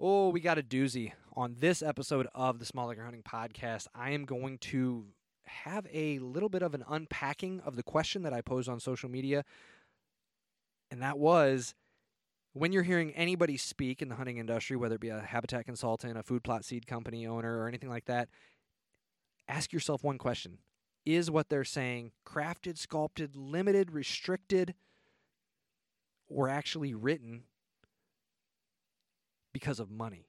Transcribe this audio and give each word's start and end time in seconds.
Oh, 0.00 0.28
we 0.28 0.38
got 0.38 0.58
a 0.58 0.62
doozy. 0.62 1.10
On 1.36 1.56
this 1.58 1.82
episode 1.82 2.28
of 2.32 2.60
the 2.60 2.64
Small 2.64 2.92
Acre 2.92 3.02
Hunting 3.02 3.24
Podcast, 3.24 3.88
I 3.96 4.10
am 4.10 4.26
going 4.26 4.58
to 4.58 5.06
have 5.44 5.88
a 5.92 6.20
little 6.20 6.48
bit 6.48 6.62
of 6.62 6.72
an 6.72 6.84
unpacking 6.88 7.60
of 7.62 7.74
the 7.74 7.82
question 7.82 8.22
that 8.22 8.32
I 8.32 8.40
posed 8.40 8.68
on 8.68 8.78
social 8.78 9.08
media. 9.08 9.44
And 10.92 11.02
that 11.02 11.18
was 11.18 11.74
when 12.52 12.70
you're 12.70 12.84
hearing 12.84 13.10
anybody 13.14 13.56
speak 13.56 14.00
in 14.00 14.08
the 14.08 14.14
hunting 14.14 14.38
industry, 14.38 14.76
whether 14.76 14.94
it 14.94 15.00
be 15.00 15.08
a 15.08 15.18
habitat 15.18 15.64
consultant, 15.64 16.16
a 16.16 16.22
food 16.22 16.44
plot 16.44 16.64
seed 16.64 16.86
company 16.86 17.26
owner, 17.26 17.58
or 17.58 17.66
anything 17.66 17.90
like 17.90 18.04
that, 18.04 18.28
ask 19.48 19.72
yourself 19.72 20.04
one 20.04 20.16
question 20.18 20.58
Is 21.04 21.28
what 21.28 21.48
they're 21.48 21.64
saying 21.64 22.12
crafted, 22.24 22.78
sculpted, 22.78 23.34
limited, 23.34 23.90
restricted, 23.90 24.74
or 26.28 26.48
actually 26.48 26.94
written 26.94 27.42
because 29.58 29.80
of 29.80 29.90
money. 29.90 30.24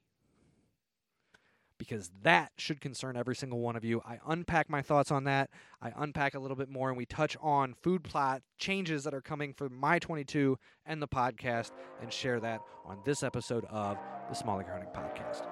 Because 1.78 2.10
that 2.24 2.50
should 2.58 2.80
concern 2.80 3.16
every 3.16 3.36
single 3.36 3.60
one 3.60 3.76
of 3.76 3.84
you. 3.84 4.02
I 4.04 4.18
unpack 4.26 4.68
my 4.68 4.82
thoughts 4.82 5.12
on 5.12 5.22
that. 5.24 5.50
I 5.80 5.92
unpack 5.96 6.34
a 6.34 6.40
little 6.40 6.56
bit 6.56 6.68
more 6.68 6.88
and 6.88 6.98
we 6.98 7.06
touch 7.06 7.36
on 7.40 7.74
food 7.80 8.02
plot 8.02 8.42
changes 8.58 9.04
that 9.04 9.14
are 9.14 9.20
coming 9.20 9.54
for 9.54 9.68
my 9.68 10.00
22 10.00 10.58
and 10.84 11.00
the 11.00 11.06
podcast 11.06 11.70
and 12.02 12.12
share 12.12 12.40
that 12.40 12.60
on 12.84 12.98
this 13.04 13.22
episode 13.22 13.66
of 13.66 13.96
the 14.28 14.34
Small 14.34 14.60
Acre 14.60 14.72
Hunting 14.72 14.90
Podcast. 14.90 15.46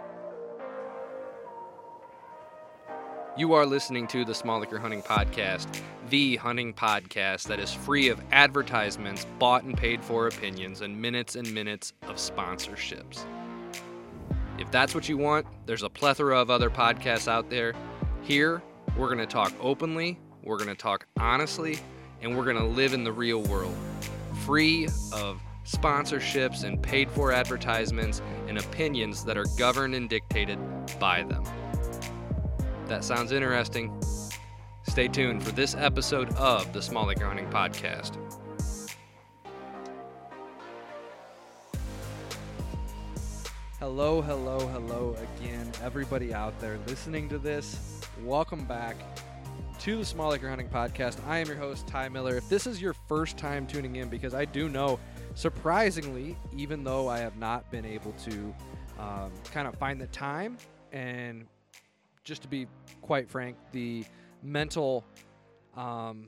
You 3.37 3.53
are 3.53 3.65
listening 3.65 4.09
to 4.09 4.25
the 4.25 4.35
Small 4.35 4.65
Acre 4.65 4.81
Hunting 4.81 5.03
Podcast, 5.03 5.81
the 6.11 6.35
hunting 6.35 6.75
podcast 6.75 7.47
that 7.47 7.61
is 7.61 7.73
free 7.73 8.09
of 8.09 8.21
advertisements, 8.33 9.25
bought 9.39 9.63
and 9.63 9.77
paid 9.77 10.03
for 10.03 10.27
opinions, 10.27 10.81
and 10.81 11.01
minutes 11.01 11.37
and 11.37 11.55
minutes 11.55 11.93
of 12.03 12.17
sponsorships. 12.17 13.25
If 14.59 14.71
that's 14.71 14.95
what 14.95 15.09
you 15.09 15.17
want, 15.17 15.47
there's 15.67 15.83
a 15.83 15.89
plethora 15.89 16.39
of 16.39 16.51
other 16.51 16.71
podcasts 16.71 17.29
out 17.29 17.49
there. 17.49 17.75
Here, 18.23 18.63
we're 18.97 19.07
going 19.07 19.19
to 19.19 19.27
talk 19.27 19.53
openly, 19.61 20.19
we're 20.43 20.57
going 20.57 20.69
to 20.69 20.75
talk 20.75 21.07
honestly, 21.19 21.79
and 22.21 22.37
we're 22.37 22.45
going 22.45 22.57
to 22.57 22.65
live 22.65 22.93
in 22.93 23.05
the 23.05 23.13
real 23.13 23.43
world, 23.43 23.75
free 24.45 24.87
of 25.13 25.41
sponsorships 25.65 26.65
and 26.65 26.83
paid 26.83 27.11
for 27.11 27.31
advertisements 27.31 28.23
and 28.49 28.59
opinions 28.59 29.25
that 29.25 29.37
are 29.37 29.47
governed 29.59 29.95
and 29.95 30.09
dictated 30.09 30.59
by 30.99 31.23
them. 31.23 31.45
That 32.87 33.05
sounds 33.05 33.33
interesting. 33.33 33.93
Stay 34.85 35.09
tuned 35.09 35.45
for 35.45 35.53
this 35.53 35.75
episode 35.75 36.33
of 36.35 36.73
the 36.73 36.81
Small 36.81 37.11
Acre 37.11 37.27
Hunting 37.27 37.51
Podcast. 37.51 38.17
Hello, 43.81 44.21
hello, 44.21 44.59
hello 44.67 45.15
again, 45.37 45.71
everybody 45.85 46.35
out 46.35 46.59
there 46.59 46.81
listening 46.89 47.29
to 47.29 47.39
this. 47.39 48.01
Welcome 48.25 48.65
back 48.65 48.97
to 49.79 49.99
the 49.99 50.05
Small 50.05 50.35
Acre 50.35 50.49
Hunting 50.49 50.69
Podcast. 50.69 51.25
I 51.29 51.39
am 51.39 51.47
your 51.47 51.55
host, 51.55 51.87
Ty 51.87 52.09
Miller. 52.09 52.37
If 52.37 52.49
this 52.49 52.67
is 52.67 52.83
your 52.83 52.93
first 52.93 53.37
time 53.37 53.69
tuning 53.69 53.95
in, 53.95 54.09
because 54.09 54.35
I 54.35 54.47
do 54.47 54.69
know, 54.69 54.99
surprisingly, 55.37 56.37
even 56.57 56.83
though 56.83 57.07
I 57.07 57.21
have 57.21 57.37
not 57.37 57.71
been 57.71 57.85
able 57.85 58.11
to 58.25 58.53
um, 58.99 59.31
kind 59.53 59.69
of 59.69 59.77
find 59.77 60.01
the 60.01 60.09
time 60.09 60.57
and 60.91 61.47
just 62.25 62.43
to 62.43 62.49
be 62.49 62.67
quite 63.01 63.31
frank, 63.31 63.57
the 63.71 64.05
mental 64.43 65.05
um, 65.77 66.27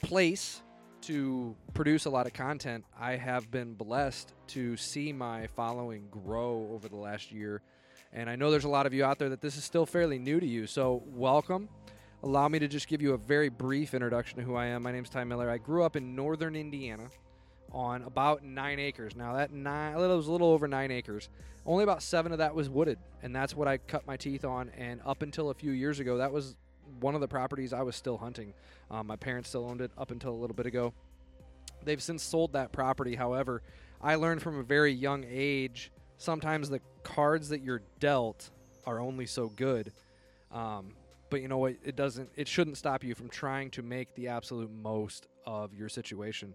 place 0.00 0.62
to 1.02 1.54
produce 1.74 2.04
a 2.04 2.10
lot 2.10 2.26
of 2.26 2.32
content, 2.32 2.84
I 2.98 3.16
have 3.16 3.50
been 3.50 3.74
blessed 3.74 4.32
to 4.48 4.76
see 4.76 5.12
my 5.12 5.46
following 5.48 6.08
grow 6.10 6.68
over 6.72 6.88
the 6.88 6.96
last 6.96 7.32
year. 7.32 7.62
And 8.12 8.28
I 8.28 8.36
know 8.36 8.50
there's 8.50 8.64
a 8.64 8.68
lot 8.68 8.86
of 8.86 8.94
you 8.94 9.04
out 9.04 9.18
there 9.18 9.28
that 9.28 9.40
this 9.40 9.56
is 9.56 9.64
still 9.64 9.86
fairly 9.86 10.18
new 10.18 10.40
to 10.40 10.46
you. 10.46 10.66
So, 10.66 11.02
welcome. 11.06 11.68
Allow 12.22 12.48
me 12.48 12.58
to 12.58 12.68
just 12.68 12.88
give 12.88 13.00
you 13.00 13.14
a 13.14 13.18
very 13.18 13.48
brief 13.48 13.94
introduction 13.94 14.38
to 14.38 14.44
who 14.44 14.54
I 14.54 14.66
am. 14.66 14.82
My 14.82 14.92
name 14.92 15.04
is 15.04 15.10
Ty 15.10 15.24
Miller. 15.24 15.48
I 15.48 15.58
grew 15.58 15.84
up 15.84 15.96
in 15.96 16.14
northern 16.14 16.54
Indiana 16.54 17.08
on 17.72 18.02
about 18.02 18.42
nine 18.42 18.78
acres. 18.78 19.16
Now, 19.16 19.34
that 19.34 19.52
nine, 19.52 19.94
it 19.94 19.98
was 19.98 20.26
a 20.26 20.32
little 20.32 20.48
over 20.48 20.68
nine 20.68 20.90
acres. 20.90 21.28
Only 21.64 21.84
about 21.84 22.02
seven 22.02 22.32
of 22.32 22.38
that 22.38 22.54
was 22.54 22.68
wooded. 22.68 22.98
And 23.22 23.34
that's 23.34 23.54
what 23.54 23.68
I 23.68 23.78
cut 23.78 24.06
my 24.06 24.16
teeth 24.16 24.44
on. 24.44 24.70
And 24.70 25.00
up 25.04 25.22
until 25.22 25.50
a 25.50 25.54
few 25.54 25.72
years 25.72 26.00
ago, 26.00 26.18
that 26.18 26.32
was 26.32 26.56
one 27.00 27.14
of 27.14 27.20
the 27.20 27.28
properties 27.28 27.72
I 27.72 27.82
was 27.82 27.96
still 27.96 28.18
hunting. 28.18 28.54
Um, 28.90 29.06
my 29.06 29.16
parents 29.16 29.48
still 29.48 29.64
owned 29.68 29.80
it 29.80 29.90
up 29.96 30.10
until 30.10 30.30
a 30.30 30.38
little 30.38 30.56
bit 30.56 30.66
ago. 30.66 30.92
They've 31.84 32.02
since 32.02 32.22
sold 32.22 32.52
that 32.52 32.72
property. 32.72 33.14
However, 33.14 33.62
I 34.02 34.16
learned 34.16 34.42
from 34.42 34.58
a 34.58 34.62
very 34.62 34.92
young 34.92 35.24
age 35.28 35.90
sometimes 36.20 36.68
the 36.68 36.80
cards 37.02 37.48
that 37.48 37.62
you're 37.62 37.82
dealt 37.98 38.50
are 38.86 39.00
only 39.00 39.26
so 39.26 39.48
good. 39.48 39.92
Um, 40.52 40.92
but 41.30 41.40
you 41.42 41.48
know 41.48 41.58
what? 41.58 41.76
It 41.82 41.96
doesn't. 41.96 42.28
It 42.36 42.46
shouldn't 42.46 42.76
stop 42.76 43.02
you 43.02 43.14
from 43.14 43.28
trying 43.28 43.70
to 43.70 43.82
make 43.82 44.14
the 44.14 44.28
absolute 44.28 44.70
most 44.70 45.26
of 45.46 45.74
your 45.74 45.88
situation. 45.88 46.54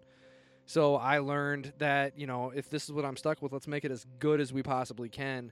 So 0.68 0.96
I 0.96 1.20
learned 1.20 1.74
that 1.78 2.18
you 2.18 2.28
know 2.28 2.52
if 2.52 2.70
this 2.70 2.84
is 2.84 2.92
what 2.92 3.06
I'm 3.06 3.18
stuck 3.18 3.42
with, 3.42 3.52
let's 3.52 3.68
make 3.68 3.86
it 3.86 3.92
as 3.92 4.06
good 4.20 4.40
as 4.40 4.54
we 4.54 4.64
possibly 4.64 5.10
can. 5.10 5.52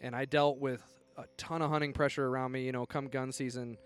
And 0.00 0.16
I 0.16 0.24
dealt 0.24 0.58
with 0.58 0.82
a 1.16 1.24
ton 1.36 1.62
of 1.62 1.70
hunting 1.70 1.92
pressure 1.92 2.26
around 2.26 2.52
me. 2.52 2.64
You 2.64 2.72
know, 2.72 2.86
come 2.86 3.08
gun 3.08 3.30
season, 3.30 3.76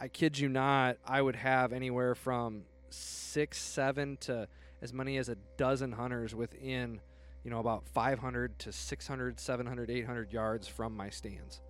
I 0.00 0.08
kid 0.08 0.38
you 0.38 0.48
not, 0.48 0.96
I 1.06 1.20
would 1.20 1.36
have 1.36 1.74
anywhere 1.74 2.14
from 2.14 2.62
six, 2.88 3.60
seven 3.60 4.16
to 4.22 4.48
as 4.80 4.94
many 4.94 5.18
as 5.18 5.28
a 5.28 5.36
dozen 5.58 5.92
hunters 5.92 6.34
within, 6.34 7.00
you 7.44 7.50
know, 7.50 7.60
about 7.60 7.84
500 7.86 8.58
to 8.60 8.72
600, 8.72 9.38
700, 9.38 9.90
800 9.90 10.32
yards 10.32 10.66
from 10.66 10.96
my 10.96 11.10
stands. 11.10 11.60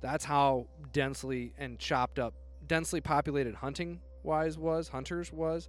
That's 0.00 0.24
how 0.24 0.66
densely 0.92 1.52
and 1.58 1.78
chopped 1.78 2.18
up, 2.18 2.34
densely 2.66 3.00
populated 3.00 3.54
hunting 3.54 4.00
wise 4.24 4.58
was, 4.58 4.88
hunters 4.88 5.32
was. 5.32 5.68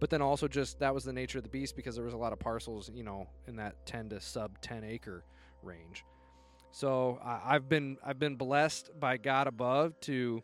But 0.00 0.08
then 0.08 0.22
also 0.22 0.48
just 0.48 0.78
that 0.80 0.94
was 0.94 1.04
the 1.04 1.12
nature 1.12 1.38
of 1.38 1.44
the 1.44 1.50
beast 1.50 1.76
because 1.76 1.94
there 1.96 2.04
was 2.04 2.14
a 2.14 2.18
lot 2.18 2.32
of 2.32 2.38
parcels, 2.38 2.90
you 2.94 3.04
know, 3.04 3.28
in 3.46 3.56
that 3.56 3.84
10 3.84 4.08
to 4.08 4.20
sub 4.20 4.58
10 4.62 4.84
acre 4.84 5.22
range. 5.62 6.04
So 6.70 7.20
I've 7.22 7.68
been 7.68 7.98
I've 8.02 8.18
been 8.18 8.36
blessed 8.36 8.98
by 8.98 9.18
God 9.18 9.46
above 9.46 10.00
to 10.00 10.42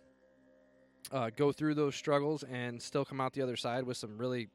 uh, 1.13 1.31
go 1.37 1.53
through 1.53 1.75
those 1.75 1.95
struggles 1.95 2.43
and 2.45 2.81
still 2.81 3.05
come 3.05 3.21
out 3.21 3.33
the 3.33 3.43
other 3.43 3.57
side 3.57 3.85
with 3.85 3.97
some 3.97 4.19
really, 4.19 4.49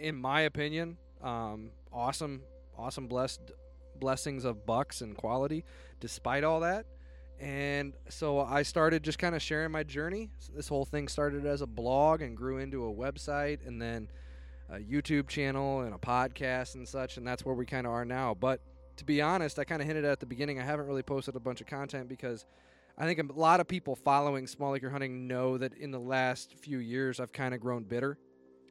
in 0.00 0.16
my 0.16 0.42
opinion, 0.42 0.96
um, 1.22 1.70
awesome, 1.92 2.42
awesome 2.76 3.06
blessed 3.06 3.40
blessings 3.98 4.44
of 4.44 4.64
bucks 4.66 5.02
and 5.02 5.16
quality, 5.16 5.64
despite 6.00 6.42
all 6.42 6.60
that. 6.60 6.86
And 7.38 7.94
so 8.08 8.40
I 8.40 8.62
started 8.62 9.02
just 9.02 9.18
kind 9.18 9.34
of 9.34 9.40
sharing 9.40 9.70
my 9.70 9.82
journey. 9.82 10.30
So 10.38 10.52
this 10.54 10.68
whole 10.68 10.84
thing 10.84 11.08
started 11.08 11.46
as 11.46 11.62
a 11.62 11.66
blog 11.66 12.20
and 12.20 12.36
grew 12.36 12.58
into 12.58 12.86
a 12.86 12.92
website 12.92 13.66
and 13.66 13.80
then 13.80 14.08
a 14.68 14.78
YouTube 14.78 15.28
channel 15.28 15.80
and 15.80 15.94
a 15.94 15.98
podcast 15.98 16.74
and 16.74 16.86
such. 16.86 17.16
And 17.16 17.26
that's 17.26 17.44
where 17.44 17.54
we 17.54 17.64
kind 17.64 17.86
of 17.86 17.92
are 17.92 18.04
now. 18.04 18.34
But 18.34 18.60
to 18.98 19.04
be 19.04 19.22
honest, 19.22 19.58
I 19.58 19.64
kind 19.64 19.80
of 19.80 19.86
hinted 19.86 20.04
at 20.04 20.20
the 20.20 20.26
beginning, 20.26 20.60
I 20.60 20.64
haven't 20.64 20.86
really 20.86 21.02
posted 21.02 21.34
a 21.34 21.40
bunch 21.40 21.62
of 21.62 21.66
content 21.66 22.08
because 22.08 22.44
I 23.00 23.06
think 23.06 23.18
a 23.18 23.32
lot 23.32 23.60
of 23.60 23.66
people 23.66 23.96
following 23.96 24.46
small 24.46 24.76
acre 24.76 24.90
hunting 24.90 25.26
know 25.26 25.56
that 25.56 25.72
in 25.72 25.90
the 25.90 25.98
last 25.98 26.54
few 26.60 26.80
years 26.80 27.18
I've 27.18 27.32
kind 27.32 27.54
of 27.54 27.60
grown 27.60 27.82
bitter. 27.84 28.18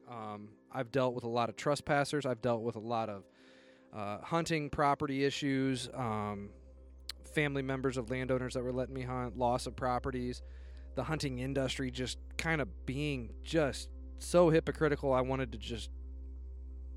Um, 0.08 0.50
I've 0.70 0.92
dealt 0.92 1.14
with 1.14 1.24
a 1.24 1.28
lot 1.28 1.48
of 1.48 1.56
trespassers. 1.56 2.24
I've 2.24 2.40
dealt 2.40 2.62
with 2.62 2.76
a 2.76 2.80
lot 2.80 3.08
of 3.08 3.24
uh, 3.92 4.18
hunting 4.22 4.70
property 4.70 5.24
issues, 5.24 5.88
um, 5.94 6.50
family 7.34 7.62
members 7.62 7.96
of 7.96 8.08
landowners 8.08 8.54
that 8.54 8.62
were 8.62 8.72
letting 8.72 8.94
me 8.94 9.02
hunt, 9.02 9.36
loss 9.36 9.66
of 9.66 9.74
properties, 9.74 10.42
the 10.94 11.02
hunting 11.02 11.40
industry 11.40 11.90
just 11.90 12.16
kind 12.38 12.60
of 12.60 12.86
being 12.86 13.30
just 13.42 13.88
so 14.20 14.48
hypocritical. 14.48 15.12
I 15.12 15.22
wanted 15.22 15.50
to 15.50 15.58
just 15.58 15.90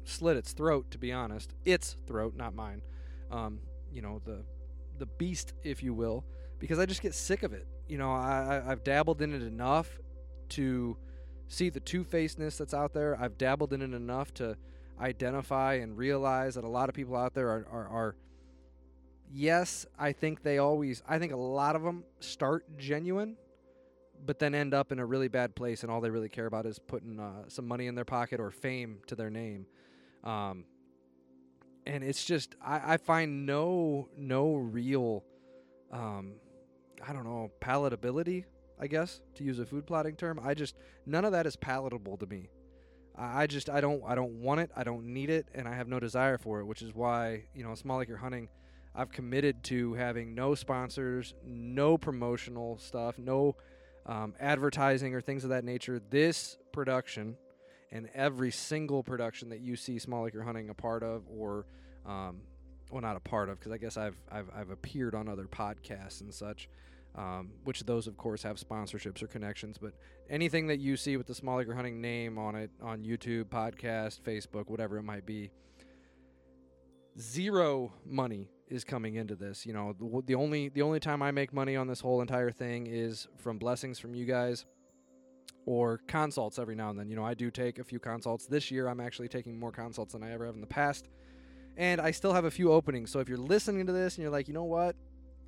slit 0.03 0.37
its 0.37 0.53
throat, 0.53 0.91
to 0.91 0.99
be 0.99 1.11
honest. 1.11 1.55
Its 1.65 1.95
throat, 2.05 2.35
not 2.35 2.53
mine. 2.53 2.83
Um, 3.31 3.57
you 3.91 4.03
know 4.03 4.21
the 4.23 4.43
the 4.99 5.07
beast, 5.07 5.53
if 5.63 5.81
you 5.81 5.95
will 5.95 6.23
because 6.59 6.79
I 6.79 6.85
just 6.85 7.01
get 7.01 7.13
sick 7.13 7.43
of 7.43 7.53
it. 7.53 7.67
You 7.87 7.97
know, 7.97 8.11
I, 8.11 8.63
I've 8.65 8.83
dabbled 8.83 9.21
in 9.21 9.33
it 9.33 9.43
enough 9.43 9.99
to 10.49 10.97
see 11.47 11.69
the 11.69 11.79
two 11.79 12.03
facedness 12.03 12.57
that's 12.57 12.73
out 12.73 12.93
there. 12.93 13.19
I've 13.19 13.37
dabbled 13.37 13.73
in 13.73 13.81
it 13.81 13.93
enough 13.93 14.33
to 14.35 14.57
identify 14.99 15.75
and 15.75 15.97
realize 15.97 16.55
that 16.55 16.63
a 16.63 16.69
lot 16.69 16.89
of 16.89 16.95
people 16.95 17.15
out 17.15 17.33
there 17.33 17.49
are, 17.49 17.67
are, 17.71 17.87
are 17.87 18.15
yes, 19.31 19.85
I 19.97 20.11
think 20.13 20.43
they 20.43 20.59
always, 20.59 21.01
I 21.07 21.19
think 21.19 21.33
a 21.33 21.37
lot 21.37 21.75
of 21.75 21.83
them 21.83 22.03
start 22.19 22.77
genuine, 22.77 23.35
but 24.25 24.39
then 24.39 24.55
end 24.55 24.73
up 24.73 24.91
in 24.91 24.99
a 24.99 25.05
really 25.05 25.27
bad 25.27 25.55
place, 25.55 25.83
and 25.83 25.91
all 25.91 25.99
they 25.99 26.09
really 26.09 26.29
care 26.29 26.45
about 26.45 26.65
is 26.65 26.79
putting 26.79 27.19
uh, 27.19 27.43
some 27.47 27.67
money 27.67 27.87
in 27.87 27.95
their 27.95 28.05
pocket 28.05 28.39
or 28.39 28.51
fame 28.51 28.99
to 29.07 29.15
their 29.15 29.29
name. 29.29 29.65
Um, 30.23 30.65
and 31.85 32.03
it's 32.03 32.23
just, 32.23 32.55
I, 32.63 32.93
I 32.93 32.97
find 32.97 33.45
no 33.45 34.07
no 34.17 34.55
real 34.55 35.25
um, 35.91 36.35
I 37.07 37.13
don't 37.13 37.23
know, 37.25 37.51
palatability, 37.61 38.45
I 38.79 38.87
guess, 38.87 39.21
to 39.35 39.43
use 39.43 39.59
a 39.59 39.65
food 39.65 39.85
plotting 39.85 40.15
term. 40.15 40.39
I 40.43 40.53
just 40.53 40.75
none 41.05 41.25
of 41.25 41.31
that 41.31 41.45
is 41.45 41.55
palatable 41.55 42.17
to 42.17 42.25
me. 42.25 42.49
I 43.15 43.45
just 43.47 43.69
I 43.69 43.81
don't 43.81 44.03
I 44.05 44.15
don't 44.15 44.41
want 44.41 44.61
it. 44.61 44.71
I 44.75 44.83
don't 44.83 45.05
need 45.05 45.29
it, 45.29 45.47
and 45.53 45.67
I 45.67 45.75
have 45.75 45.87
no 45.87 45.99
desire 45.99 46.37
for 46.37 46.59
it. 46.59 46.65
Which 46.65 46.81
is 46.81 46.93
why 46.93 47.43
you 47.53 47.63
know, 47.63 47.75
small 47.75 48.01
acre 48.01 48.17
hunting. 48.17 48.49
I've 48.95 49.11
committed 49.11 49.63
to 49.65 49.95
having 49.95 50.35
no 50.35 50.53
sponsors, 50.53 51.33
no 51.43 51.97
promotional 51.97 52.77
stuff, 52.77 53.17
no 53.17 53.55
um, 54.05 54.35
advertising 54.39 55.15
or 55.15 55.21
things 55.21 55.43
of 55.43 55.49
that 55.49 55.63
nature. 55.63 55.99
This 56.11 56.57
production 56.71 57.37
and 57.91 58.09
every 58.13 58.51
single 58.51 59.03
production 59.03 59.49
that 59.49 59.61
you 59.61 59.75
see 59.75 59.99
small 59.99 60.27
acre 60.27 60.41
Hunting 60.41 60.69
a 60.69 60.73
part 60.73 61.03
of, 61.03 61.23
or 61.27 61.65
um, 62.05 62.41
well, 62.91 63.01
not 63.01 63.15
a 63.15 63.19
part 63.19 63.49
of, 63.49 63.59
because 63.59 63.71
I 63.71 63.77
guess 63.77 63.97
I've, 63.97 64.17
I've 64.31 64.49
I've 64.55 64.69
appeared 64.69 65.15
on 65.15 65.29
other 65.29 65.45
podcasts 65.45 66.21
and 66.21 66.33
such. 66.33 66.69
Um, 67.15 67.51
which 67.63 67.83
those, 67.83 68.07
of 68.07 68.17
course, 68.17 68.41
have 68.41 68.57
sponsorships 68.57 69.21
or 69.21 69.27
connections. 69.27 69.77
But 69.77 69.93
anything 70.31 70.65
that 70.67 70.79
you 70.79 70.97
see 70.97 71.15
with 71.15 71.27
the 71.27 71.35
Small 71.35 71.59
Acre 71.59 71.75
Hunting 71.75 72.01
name 72.01 72.39
on 72.39 72.55
it 72.55 72.71
on 72.81 73.03
YouTube, 73.03 73.45
podcast, 73.45 74.21
Facebook, 74.21 74.67
whatever 74.67 74.97
it 74.97 75.03
might 75.03 75.23
be, 75.23 75.51
zero 77.19 77.93
money 78.03 78.49
is 78.67 78.83
coming 78.83 79.15
into 79.15 79.35
this. 79.35 79.63
You 79.63 79.73
know, 79.73 79.93
the, 79.99 80.23
the 80.25 80.35
only 80.35 80.69
the 80.69 80.81
only 80.81 80.99
time 80.99 81.21
I 81.21 81.29
make 81.29 81.53
money 81.53 81.75
on 81.75 81.87
this 81.87 81.99
whole 81.99 82.21
entire 82.21 82.51
thing 82.51 82.87
is 82.87 83.27
from 83.37 83.59
blessings 83.59 83.99
from 83.99 84.15
you 84.15 84.25
guys 84.25 84.65
or 85.65 85.99
consults 86.07 86.59
every 86.59 86.75
now 86.75 86.89
and 86.89 86.99
then. 86.99 87.09
You 87.09 87.15
know, 87.15 87.23
I 87.23 87.33
do 87.33 87.51
take 87.51 87.79
a 87.79 87.83
few 87.83 87.99
consults. 87.99 88.47
This 88.47 88.71
year 88.71 88.87
I'm 88.87 88.99
actually 88.99 89.27
taking 89.27 89.59
more 89.59 89.71
consults 89.71 90.13
than 90.13 90.23
I 90.23 90.31
ever 90.31 90.45
have 90.45 90.55
in 90.55 90.61
the 90.61 90.67
past. 90.67 91.09
And 91.77 92.01
I 92.01 92.11
still 92.11 92.33
have 92.33 92.45
a 92.45 92.51
few 92.51 92.71
openings. 92.71 93.11
So 93.11 93.19
if 93.19 93.29
you're 93.29 93.37
listening 93.37 93.85
to 93.87 93.93
this 93.93 94.15
and 94.15 94.23
you're 94.23 94.31
like, 94.31 94.47
you 94.47 94.53
know 94.53 94.63
what? 94.63 94.95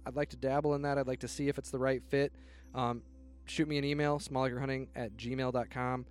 I'd 0.05 0.15
like 0.15 0.29
to 0.29 0.37
dabble 0.37 0.75
in 0.75 0.81
that. 0.83 0.97
I'd 0.97 1.07
like 1.07 1.19
to 1.21 1.27
see 1.27 1.47
if 1.47 1.57
it's 1.57 1.71
the 1.71 1.79
right 1.79 2.03
fit. 2.09 2.31
Um, 2.73 3.01
shoot 3.45 3.67
me 3.67 3.77
an 3.77 3.83
email, 3.83 4.19
smallacrehunting 4.19 4.87
at 4.95 5.17
gmail.com. 5.17 6.05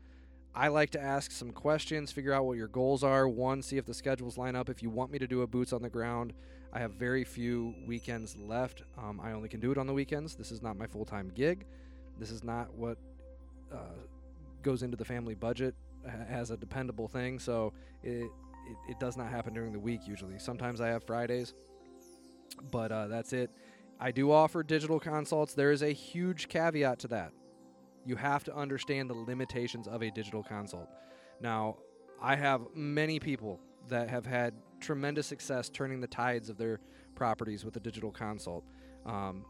I 0.57 0.69
like 0.69 0.91
to 0.91 1.01
ask 1.01 1.33
some 1.33 1.51
questions, 1.51 2.13
figure 2.13 2.33
out 2.33 2.45
what 2.45 2.57
your 2.57 2.69
goals 2.69 3.03
are. 3.03 3.29
One, 3.29 3.61
see 3.61 3.77
if 3.77 3.87
the 3.87 3.95
schedules 3.95 4.39
line 4.39 4.55
up. 4.55 4.69
If 4.69 4.83
you 4.83 4.91
want 4.91 5.11
me 5.11 5.19
to 5.19 5.27
do 5.27 5.43
a 5.43 5.47
boots 5.47 5.73
on 5.73 5.83
the 5.83 5.91
ground, 5.91 6.33
I 6.73 6.79
have 6.79 6.93
very 6.93 7.25
few 7.25 7.75
weekends 7.87 8.37
left. 8.37 8.83
Um, 8.97 9.21
I 9.21 9.33
only 9.33 9.49
can 9.49 9.59
do 9.59 9.73
it 9.73 9.79
on 9.79 9.87
the 9.87 9.93
weekends. 9.93 10.37
This 10.37 10.53
is 10.53 10.63
not 10.63 10.77
my 10.77 10.87
full 10.87 11.05
time 11.05 11.33
gig. 11.35 11.67
This 12.19 12.31
is 12.31 12.45
not 12.45 12.73
what 12.75 12.99
uh, 13.73 13.99
goes 14.63 14.83
into 14.83 14.97
the 14.97 15.05
family 15.05 15.35
budget 15.35 15.75
as 16.29 16.51
a 16.51 16.57
dependable 16.57 17.09
thing. 17.09 17.39
So 17.39 17.73
it, 18.03 18.25
it, 18.25 18.31
it, 18.91 19.01
does 19.01 19.17
not 19.17 19.31
happen 19.31 19.55
during 19.55 19.73
the 19.73 19.79
week 19.79 20.07
usually. 20.07 20.39
Sometimes 20.39 20.81
I 20.81 20.89
have 20.89 21.05
Fridays, 21.05 21.55
but 22.71 22.93
uh, 22.93 23.09
that's 23.09 23.33
it. 23.33 23.51
I 24.05 24.11
do 24.11 24.31
offer 24.31 24.63
digital 24.63 25.01
consults. 25.01 25.55
There 25.55 25.73
is 25.73 25.83
a 25.83 25.91
huge 25.91 26.49
caveat 26.49 26.99
to 26.99 27.09
that 27.09 27.33
you 28.05 28.17
have 28.17 28.45
to 28.45 28.55
understand 28.55 29.09
the 29.09 29.15
limitations 29.15 29.89
of 29.89 30.03
a 30.03 30.11
digital 30.11 30.43
consult. 30.43 30.91
Now, 31.41 31.79
I 32.21 32.37
have 32.37 32.67
many 32.75 33.19
people 33.19 33.61
that 33.89 34.11
have 34.11 34.27
had 34.27 34.53
tremendous 34.79 35.27
success 35.27 35.71
turning 35.71 36.03
the 36.03 36.07
tides 36.07 36.51
of 36.51 36.59
their 36.59 36.81
properties 37.15 37.65
with 37.65 37.79
a 37.79 37.81
digital 37.81 38.11
consult. 38.11 38.67
Um, 39.07 39.47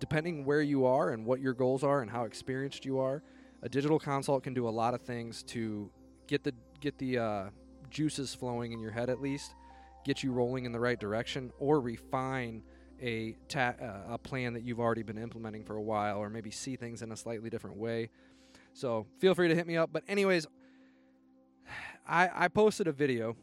depending 0.00 0.44
where 0.44 0.62
you 0.62 0.84
are 0.84 1.10
and 1.10 1.24
what 1.24 1.40
your 1.40 1.54
goals 1.54 1.84
are 1.84 2.02
and 2.02 2.10
how 2.10 2.24
experienced 2.24 2.84
you 2.84 2.98
are, 2.98 3.22
a 3.62 3.68
digital 3.68 4.00
consult 4.00 4.42
can 4.42 4.54
do 4.54 4.66
a 4.66 4.70
lot 4.70 4.92
of 4.92 5.02
things 5.02 5.44
to 5.44 5.88
get 6.26 6.42
the 6.42 6.52
get 6.80 6.98
the 6.98 7.16
uh, 7.16 7.44
juices 7.90 8.34
flowing 8.34 8.72
in 8.72 8.80
your 8.80 8.90
head 8.90 9.08
at 9.08 9.20
least, 9.20 9.54
get 10.04 10.24
you 10.24 10.32
rolling 10.32 10.64
in 10.64 10.72
the 10.72 10.80
right 10.80 10.98
direction, 10.98 11.52
or 11.60 11.80
refine 11.80 12.64
a 13.02 13.36
ta- 13.48 13.74
uh, 13.80 14.14
a 14.14 14.18
plan 14.18 14.54
that 14.54 14.62
you've 14.62 14.80
already 14.80 15.02
been 15.02 15.18
implementing 15.18 15.64
for 15.64 15.76
a 15.76 15.82
while, 15.82 16.18
or 16.18 16.30
maybe 16.30 16.50
see 16.50 16.76
things 16.76 17.02
in 17.02 17.12
a 17.12 17.16
slightly 17.16 17.50
different 17.50 17.76
way. 17.76 18.10
So 18.72 19.06
feel 19.18 19.34
free 19.34 19.48
to 19.48 19.54
hit 19.54 19.66
me 19.66 19.76
up. 19.76 19.90
But 19.92 20.04
anyways, 20.08 20.46
I 22.08 22.30
I 22.34 22.48
posted 22.48 22.88
a 22.88 22.92
video, 22.92 23.36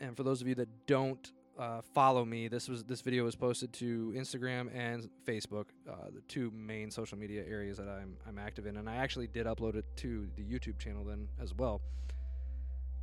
and 0.00 0.16
for 0.16 0.22
those 0.22 0.40
of 0.40 0.48
you 0.48 0.54
that 0.56 0.68
don't 0.86 1.32
uh, 1.58 1.82
follow 1.94 2.24
me, 2.24 2.48
this 2.48 2.68
was 2.68 2.84
this 2.84 3.00
video 3.00 3.24
was 3.24 3.36
posted 3.36 3.72
to 3.74 4.14
Instagram 4.16 4.74
and 4.74 5.08
Facebook, 5.26 5.66
uh, 5.88 6.10
the 6.14 6.22
two 6.28 6.50
main 6.52 6.90
social 6.90 7.18
media 7.18 7.44
areas 7.46 7.76
that 7.76 7.88
I'm 7.88 8.16
I'm 8.26 8.38
active 8.38 8.66
in, 8.66 8.76
and 8.76 8.88
I 8.88 8.96
actually 8.96 9.26
did 9.26 9.46
upload 9.46 9.74
it 9.74 9.84
to 9.96 10.28
the 10.36 10.42
YouTube 10.42 10.78
channel 10.78 11.04
then 11.04 11.28
as 11.40 11.54
well. 11.54 11.80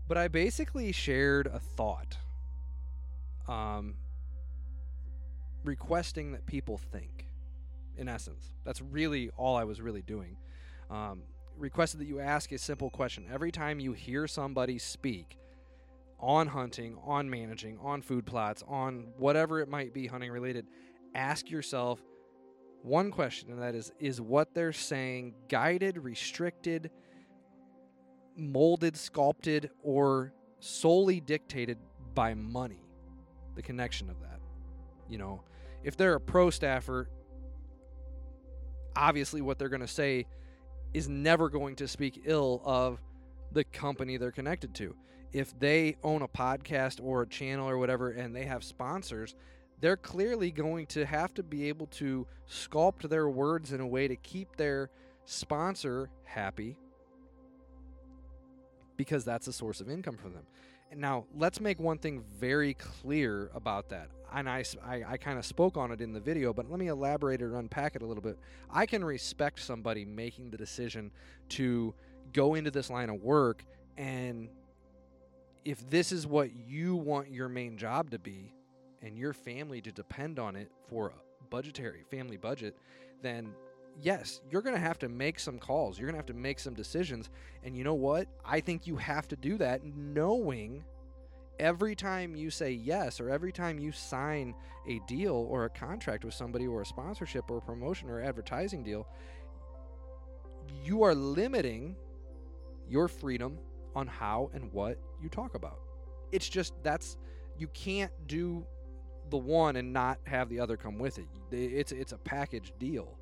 But 0.07 0.17
I 0.17 0.27
basically 0.29 0.91
shared 0.91 1.47
a 1.47 1.59
thought. 1.59 2.17
Um, 3.47 3.95
requesting 5.67 6.31
that 6.31 6.45
people 6.45 6.77
think. 6.77 7.27
In 7.97 8.07
essence, 8.07 8.53
that's 8.63 8.81
really 8.81 9.29
all 9.37 9.55
I 9.55 9.65
was 9.65 9.81
really 9.81 10.01
doing. 10.01 10.37
Um, 10.89 11.23
requested 11.57 11.99
that 11.99 12.05
you 12.05 12.19
ask 12.19 12.51
a 12.51 12.57
simple 12.57 12.89
question 12.89 13.25
every 13.31 13.51
time 13.51 13.79
you 13.79 13.91
hear 13.93 14.27
somebody 14.27 14.77
speak 14.77 15.37
on 16.19 16.47
hunting, 16.47 16.97
on 17.03 17.29
managing, 17.29 17.77
on 17.79 18.01
food 18.01 18.25
plots, 18.25 18.63
on 18.67 19.07
whatever 19.17 19.59
it 19.59 19.67
might 19.67 19.93
be 19.93 20.07
hunting 20.07 20.31
related. 20.31 20.65
Ask 21.13 21.49
yourself 21.49 21.99
one 22.83 23.11
question, 23.11 23.51
and 23.51 23.61
that 23.61 23.75
is: 23.75 23.91
Is 23.99 24.21
what 24.21 24.53
they're 24.53 24.73
saying 24.73 25.33
guided, 25.49 25.97
restricted, 25.97 26.91
molded, 28.35 28.95
sculpted, 28.95 29.71
or 29.81 30.33
solely 30.59 31.19
dictated 31.19 31.79
by 32.13 32.35
money? 32.35 32.83
The 33.55 33.63
connection 33.63 34.09
of 34.11 34.19
that, 34.21 34.39
you 35.09 35.17
know 35.17 35.41
if 35.83 35.97
they're 35.97 36.15
a 36.15 36.19
pro 36.19 36.49
staffer, 36.49 37.09
obviously 38.95 39.41
what 39.41 39.59
they're 39.59 39.69
going 39.69 39.81
to 39.81 39.87
say 39.87 40.25
is 40.93 41.07
never 41.07 41.49
going 41.49 41.75
to 41.75 41.87
speak 41.87 42.23
ill 42.25 42.61
of 42.65 43.01
the 43.51 43.63
company 43.63 44.17
they're 44.17 44.31
connected 44.31 44.73
to. 44.75 44.95
If 45.33 45.57
they 45.59 45.97
own 46.03 46.21
a 46.21 46.27
podcast 46.27 46.99
or 47.03 47.21
a 47.21 47.27
channel 47.27 47.69
or 47.69 47.77
whatever 47.77 48.11
and 48.11 48.35
they 48.35 48.45
have 48.45 48.63
sponsors, 48.63 49.35
they're 49.79 49.97
clearly 49.97 50.51
going 50.51 50.87
to 50.87 51.05
have 51.05 51.33
to 51.35 51.43
be 51.43 51.69
able 51.69 51.87
to 51.87 52.25
sculpt 52.49 53.07
their 53.09 53.29
words 53.29 53.73
in 53.73 53.81
a 53.81 53.87
way 53.87 54.07
to 54.07 54.15
keep 54.15 54.55
their 54.55 54.89
sponsor 55.25 56.09
happy 56.23 56.77
because 58.95 59.23
that's 59.23 59.47
a 59.47 59.53
source 59.53 59.79
of 59.79 59.89
income 59.89 60.17
for 60.17 60.29
them. 60.29 60.43
Now, 60.95 61.25
let's 61.35 61.59
make 61.59 61.79
one 61.79 61.97
thing 61.97 62.23
very 62.39 62.73
clear 62.73 63.51
about 63.53 63.89
that. 63.89 64.09
And 64.33 64.49
I, 64.49 64.63
I, 64.83 65.03
I 65.07 65.17
kind 65.17 65.37
of 65.37 65.45
spoke 65.45 65.77
on 65.77 65.91
it 65.91 66.01
in 66.01 66.11
the 66.11 66.19
video, 66.19 66.53
but 66.53 66.69
let 66.69 66.79
me 66.79 66.87
elaborate 66.87 67.41
or 67.41 67.55
unpack 67.57 67.95
it 67.95 68.01
a 68.01 68.05
little 68.05 68.23
bit. 68.23 68.37
I 68.69 68.85
can 68.85 69.03
respect 69.03 69.59
somebody 69.59 70.05
making 70.05 70.49
the 70.49 70.57
decision 70.57 71.11
to 71.49 71.93
go 72.33 72.55
into 72.55 72.71
this 72.71 72.89
line 72.89 73.09
of 73.09 73.21
work, 73.21 73.63
and 73.97 74.49
if 75.63 75.89
this 75.89 76.11
is 76.11 76.27
what 76.27 76.53
you 76.53 76.95
want 76.95 77.31
your 77.31 77.47
main 77.47 77.77
job 77.77 78.11
to 78.11 78.19
be, 78.19 78.53
and 79.01 79.17
your 79.17 79.33
family 79.33 79.81
to 79.81 79.91
depend 79.91 80.39
on 80.39 80.55
it 80.55 80.71
for 80.89 81.07
a 81.07 81.45
budgetary 81.49 82.03
family 82.09 82.37
budget, 82.37 82.75
then 83.21 83.53
yes, 84.01 84.41
you're 84.49 84.61
going 84.61 84.75
to 84.75 84.81
have 84.81 84.99
to 84.99 85.09
make 85.09 85.39
some 85.39 85.59
calls. 85.59 85.97
You're 85.97 86.07
going 86.07 86.15
to 86.15 86.19
have 86.19 86.27
to 86.27 86.33
make 86.33 86.59
some 86.59 86.73
decisions. 86.73 87.29
And 87.63 87.75
you 87.75 87.83
know 87.83 87.93
what? 87.93 88.27
I 88.45 88.59
think 88.59 88.87
you 88.87 88.97
have 88.97 89.27
to 89.29 89.35
do 89.35 89.57
that 89.57 89.83
knowing 89.83 90.83
every 91.59 91.95
time 91.95 92.35
you 92.35 92.49
say 92.49 92.71
yes 92.71 93.19
or 93.19 93.29
every 93.29 93.51
time 93.51 93.79
you 93.79 93.91
sign 93.91 94.53
a 94.87 94.99
deal 95.07 95.33
or 95.49 95.65
a 95.65 95.69
contract 95.69 96.23
with 96.23 96.33
somebody 96.33 96.67
or 96.67 96.81
a 96.81 96.85
sponsorship 96.85 97.49
or 97.49 97.57
a 97.57 97.61
promotion 97.61 98.09
or 98.09 98.21
advertising 98.21 98.83
deal, 98.83 99.07
you 100.83 101.03
are 101.03 101.15
limiting 101.15 101.95
your 102.89 103.07
freedom 103.07 103.57
on 103.95 104.07
how 104.07 104.49
and 104.53 104.71
what 104.71 104.97
you 105.21 105.29
talk 105.29 105.55
about. 105.55 105.79
It's 106.31 106.47
just 106.47 106.73
that's 106.83 107.17
you 107.57 107.67
can't 107.69 108.11
do 108.27 108.65
the 109.29 109.37
one 109.37 109.75
and 109.75 109.91
not 109.91 110.19
have 110.25 110.49
the 110.49 110.59
other 110.59 110.77
come 110.77 110.99
with 110.99 111.17
it. 111.17 111.25
It's 111.51 111.91
it's 111.91 112.11
a 112.11 112.17
package 112.17 112.73
deal. 112.79 113.16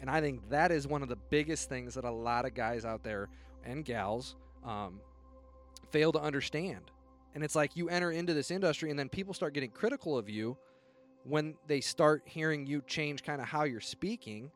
And 0.00 0.10
I 0.10 0.20
think 0.20 0.48
that 0.50 0.70
is 0.70 0.86
one 0.86 1.02
of 1.02 1.08
the 1.08 1.16
biggest 1.16 1.68
things 1.68 1.94
that 1.94 2.04
a 2.04 2.10
lot 2.10 2.44
of 2.44 2.54
guys 2.54 2.84
out 2.84 3.02
there 3.02 3.28
and 3.64 3.84
gals 3.84 4.36
um, 4.64 5.00
fail 5.90 6.12
to 6.12 6.20
understand. 6.20 6.90
And 7.34 7.42
it's 7.42 7.54
like 7.54 7.76
you 7.76 7.88
enter 7.88 8.10
into 8.12 8.34
this 8.34 8.50
industry 8.50 8.90
and 8.90 8.98
then 8.98 9.08
people 9.08 9.34
start 9.34 9.54
getting 9.54 9.70
critical 9.70 10.16
of 10.16 10.28
you 10.28 10.56
when 11.24 11.54
they 11.66 11.80
start 11.80 12.22
hearing 12.26 12.66
you 12.66 12.82
change 12.86 13.22
kind 13.22 13.40
of 13.40 13.48
how 13.48 13.64
you're 13.64 13.80
speaking. 13.80 14.50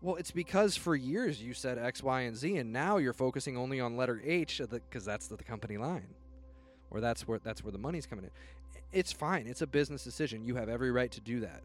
Well, 0.00 0.16
it's 0.16 0.32
because 0.32 0.76
for 0.76 0.96
years 0.96 1.40
you 1.40 1.54
said 1.54 1.78
X, 1.78 2.02
Y, 2.02 2.22
and 2.22 2.36
Z, 2.36 2.56
and 2.56 2.72
now 2.72 2.96
you're 2.96 3.12
focusing 3.12 3.56
only 3.56 3.80
on 3.80 3.96
letter 3.96 4.20
H 4.24 4.60
because 4.68 5.04
that's 5.04 5.28
the, 5.28 5.36
the 5.36 5.44
company 5.44 5.78
line, 5.78 6.08
or 6.90 7.00
that's 7.00 7.26
where 7.28 7.38
that's 7.38 7.62
where 7.62 7.70
the 7.70 7.78
money's 7.78 8.04
coming 8.04 8.24
in. 8.24 8.30
It's 8.90 9.12
fine. 9.12 9.46
It's 9.46 9.62
a 9.62 9.66
business 9.66 10.02
decision. 10.02 10.44
You 10.44 10.56
have 10.56 10.68
every 10.68 10.90
right 10.90 11.10
to 11.12 11.20
do 11.20 11.40
that. 11.40 11.62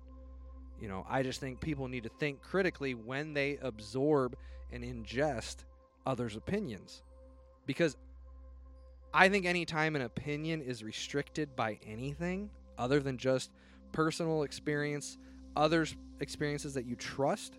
You 0.79 0.87
know, 0.87 1.05
I 1.09 1.23
just 1.23 1.39
think 1.39 1.59
people 1.59 1.87
need 1.87 2.03
to 2.03 2.09
think 2.09 2.41
critically 2.41 2.93
when 2.93 3.33
they 3.33 3.57
absorb 3.61 4.35
and 4.71 4.83
ingest 4.83 5.57
others' 6.05 6.35
opinions. 6.35 7.03
Because 7.65 7.97
I 9.13 9.29
think 9.29 9.45
anytime 9.45 9.95
an 9.95 10.03
opinion 10.03 10.61
is 10.61 10.83
restricted 10.83 11.55
by 11.55 11.79
anything 11.85 12.49
other 12.77 12.99
than 12.99 13.17
just 13.17 13.51
personal 13.91 14.43
experience, 14.43 15.17
others' 15.55 15.95
experiences 16.19 16.73
that 16.75 16.85
you 16.85 16.95
trust 16.95 17.57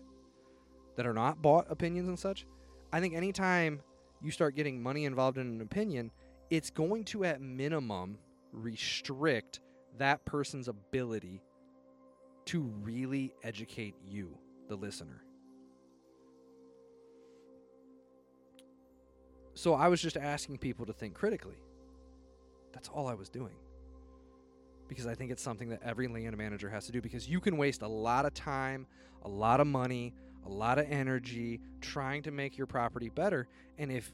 that 0.95 1.05
are 1.05 1.13
not 1.13 1.41
bought 1.41 1.67
opinions 1.69 2.07
and 2.07 2.17
such, 2.17 2.45
I 2.93 2.99
think 2.99 3.13
anytime 3.13 3.81
you 4.21 4.31
start 4.31 4.55
getting 4.55 4.81
money 4.81 5.05
involved 5.05 5.37
in 5.37 5.47
an 5.47 5.61
opinion, 5.61 6.11
it's 6.49 6.69
going 6.69 7.03
to 7.05 7.25
at 7.25 7.41
minimum 7.41 8.17
restrict 8.51 9.59
that 9.97 10.25
person's 10.25 10.67
ability 10.67 11.41
to 12.49 12.61
really 12.81 13.31
educate 13.43 13.93
you, 14.07 14.35
the 14.69 14.75
listener. 14.75 15.23
So 19.53 19.75
I 19.75 19.87
was 19.87 20.01
just 20.01 20.17
asking 20.17 20.57
people 20.57 20.87
to 20.87 20.93
think 20.93 21.13
critically. 21.13 21.59
That's 22.73 22.89
all 22.89 23.07
I 23.07 23.13
was 23.13 23.29
doing. 23.29 23.53
Because 24.87 25.05
I 25.05 25.13
think 25.13 25.29
it's 25.29 25.43
something 25.43 25.69
that 25.69 25.83
every 25.83 26.07
land 26.07 26.35
manager 26.35 26.71
has 26.71 26.87
to 26.87 26.91
do 26.91 27.01
because 27.01 27.29
you 27.29 27.39
can 27.39 27.55
waste 27.55 27.83
a 27.83 27.87
lot 27.87 28.25
of 28.25 28.33
time, 28.33 28.87
a 29.21 29.29
lot 29.29 29.59
of 29.59 29.67
money, 29.67 30.15
a 30.43 30.49
lot 30.49 30.79
of 30.79 30.87
energy 30.89 31.59
trying 31.81 32.23
to 32.23 32.31
make 32.31 32.57
your 32.57 32.65
property 32.65 33.09
better. 33.09 33.47
And 33.77 33.91
if 33.91 34.11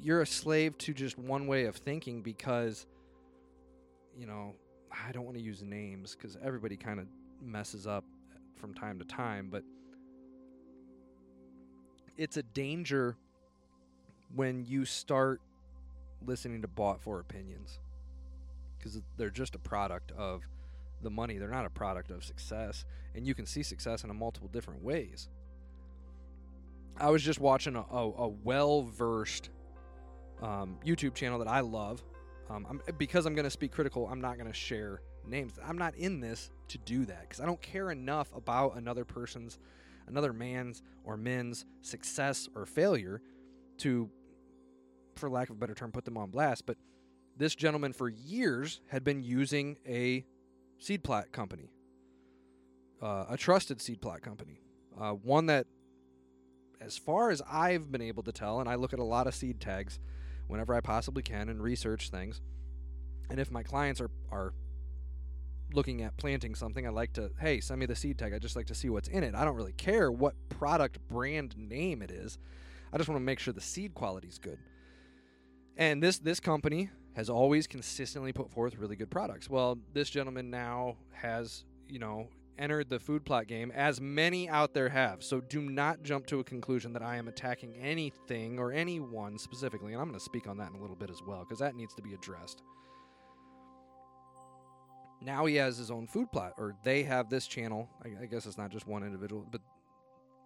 you're 0.00 0.22
a 0.22 0.26
slave 0.26 0.76
to 0.78 0.92
just 0.92 1.16
one 1.16 1.46
way 1.46 1.66
of 1.66 1.76
thinking 1.76 2.22
because, 2.22 2.86
you 4.18 4.26
know, 4.26 4.56
I 4.90 5.12
don't 5.12 5.24
want 5.24 5.36
to 5.36 5.42
use 5.42 5.62
names 5.62 6.16
because 6.16 6.36
everybody 6.42 6.76
kind 6.76 6.98
of 6.98 7.06
messes 7.42 7.86
up 7.86 8.04
from 8.56 8.74
time 8.74 8.98
to 8.98 9.04
time, 9.04 9.48
but 9.50 9.62
it's 12.16 12.36
a 12.36 12.42
danger 12.42 13.16
when 14.34 14.64
you 14.64 14.84
start 14.84 15.40
listening 16.24 16.62
to 16.62 16.68
bought 16.68 17.00
for 17.00 17.18
opinions 17.18 17.78
because 18.78 19.00
they're 19.16 19.30
just 19.30 19.54
a 19.54 19.58
product 19.58 20.12
of 20.12 20.42
the 21.02 21.10
money. 21.10 21.38
They're 21.38 21.48
not 21.48 21.66
a 21.66 21.70
product 21.70 22.10
of 22.10 22.24
success, 22.24 22.84
and 23.14 23.26
you 23.26 23.34
can 23.34 23.46
see 23.46 23.62
success 23.62 24.04
in 24.04 24.10
a 24.10 24.14
multiple 24.14 24.48
different 24.52 24.82
ways. 24.82 25.28
I 26.98 27.10
was 27.10 27.22
just 27.22 27.40
watching 27.40 27.76
a, 27.76 27.80
a, 27.80 28.10
a 28.10 28.28
well 28.28 28.82
versed 28.82 29.50
um, 30.42 30.78
YouTube 30.84 31.14
channel 31.14 31.38
that 31.38 31.48
I 31.48 31.60
love. 31.60 32.02
Um, 32.50 32.66
I'm, 32.68 32.80
because 32.98 33.26
I'm 33.26 33.34
going 33.34 33.44
to 33.44 33.50
speak 33.50 33.72
critical, 33.72 34.08
I'm 34.08 34.20
not 34.20 34.36
going 34.36 34.48
to 34.48 34.52
share 34.52 35.00
names. 35.26 35.52
I'm 35.64 35.78
not 35.78 35.94
in 35.94 36.20
this 36.20 36.50
to 36.68 36.78
do 36.78 37.04
that 37.06 37.22
because 37.22 37.40
I 37.40 37.46
don't 37.46 37.60
care 37.60 37.90
enough 37.90 38.34
about 38.34 38.76
another 38.76 39.04
person's, 39.04 39.58
another 40.06 40.32
man's 40.32 40.82
or 41.04 41.16
men's 41.16 41.64
success 41.82 42.48
or 42.54 42.66
failure 42.66 43.20
to, 43.78 44.10
for 45.16 45.28
lack 45.28 45.50
of 45.50 45.56
a 45.56 45.58
better 45.58 45.74
term, 45.74 45.92
put 45.92 46.04
them 46.04 46.16
on 46.16 46.30
blast. 46.30 46.66
But 46.66 46.76
this 47.36 47.54
gentleman 47.54 47.92
for 47.92 48.08
years 48.08 48.80
had 48.88 49.04
been 49.04 49.22
using 49.22 49.78
a 49.86 50.24
seed 50.78 51.02
plot 51.02 51.32
company, 51.32 51.70
uh, 53.02 53.26
a 53.28 53.36
trusted 53.36 53.80
seed 53.80 54.00
plot 54.00 54.22
company, 54.22 54.60
uh, 54.98 55.12
one 55.12 55.46
that, 55.46 55.66
as 56.80 56.96
far 56.96 57.30
as 57.30 57.42
I've 57.50 57.92
been 57.92 58.02
able 58.02 58.22
to 58.22 58.32
tell, 58.32 58.60
and 58.60 58.68
I 58.68 58.74
look 58.76 58.92
at 58.92 58.98
a 58.98 59.04
lot 59.04 59.26
of 59.26 59.34
seed 59.34 59.60
tags 59.60 59.98
whenever 60.46 60.74
I 60.74 60.80
possibly 60.80 61.22
can 61.22 61.48
and 61.48 61.62
research 61.62 62.10
things. 62.10 62.40
And 63.30 63.38
if 63.38 63.50
my 63.50 63.62
clients 63.62 64.00
are, 64.00 64.10
are 64.30 64.52
looking 65.74 66.02
at 66.02 66.16
planting 66.16 66.54
something, 66.54 66.86
I 66.86 66.90
like 66.90 67.12
to, 67.14 67.30
hey, 67.40 67.60
send 67.60 67.80
me 67.80 67.86
the 67.86 67.96
seed 67.96 68.18
tag. 68.18 68.34
I 68.34 68.38
just 68.38 68.56
like 68.56 68.66
to 68.66 68.74
see 68.74 68.88
what's 68.88 69.08
in 69.08 69.24
it. 69.24 69.34
I 69.34 69.44
don't 69.44 69.56
really 69.56 69.72
care 69.72 70.10
what 70.10 70.34
product 70.48 70.98
brand 71.08 71.56
name 71.56 72.02
it 72.02 72.10
is. 72.10 72.38
I 72.92 72.96
just 72.96 73.08
want 73.08 73.20
to 73.20 73.24
make 73.24 73.38
sure 73.38 73.52
the 73.52 73.60
seed 73.60 73.94
quality 73.94 74.28
is 74.28 74.38
good. 74.38 74.58
And 75.76 76.02
this 76.02 76.18
this 76.18 76.40
company 76.40 76.90
has 77.14 77.30
always 77.30 77.66
consistently 77.66 78.32
put 78.32 78.50
forth 78.50 78.76
really 78.76 78.96
good 78.96 79.10
products. 79.10 79.48
Well, 79.48 79.78
this 79.92 80.10
gentleman 80.10 80.50
now 80.50 80.96
has, 81.12 81.64
you 81.88 81.98
know, 81.98 82.28
entered 82.58 82.90
the 82.90 83.00
food 83.00 83.24
plot 83.24 83.46
game, 83.46 83.72
as 83.74 84.00
many 84.00 84.48
out 84.48 84.74
there 84.74 84.88
have. 84.88 85.22
So 85.22 85.40
do 85.40 85.62
not 85.62 86.02
jump 86.02 86.26
to 86.26 86.40
a 86.40 86.44
conclusion 86.44 86.92
that 86.92 87.02
I 87.02 87.16
am 87.16 87.26
attacking 87.26 87.74
anything 87.76 88.58
or 88.58 88.70
anyone 88.70 89.38
specifically. 89.38 89.92
And 89.92 90.00
I'm 90.00 90.08
going 90.08 90.18
to 90.18 90.24
speak 90.24 90.46
on 90.46 90.58
that 90.58 90.70
in 90.70 90.76
a 90.76 90.80
little 90.80 90.96
bit 90.96 91.10
as 91.10 91.22
well, 91.26 91.40
because 91.40 91.58
that 91.60 91.74
needs 91.74 91.94
to 91.94 92.02
be 92.02 92.12
addressed. 92.12 92.62
Now 95.20 95.44
he 95.44 95.56
has 95.56 95.76
his 95.76 95.90
own 95.90 96.06
food 96.06 96.32
plot, 96.32 96.54
or 96.56 96.74
they 96.82 97.02
have 97.02 97.28
this 97.28 97.46
channel. 97.46 97.88
I, 98.04 98.22
I 98.22 98.26
guess 98.26 98.46
it's 98.46 98.56
not 98.56 98.70
just 98.70 98.86
one 98.86 99.02
individual, 99.02 99.46
but 99.50 99.60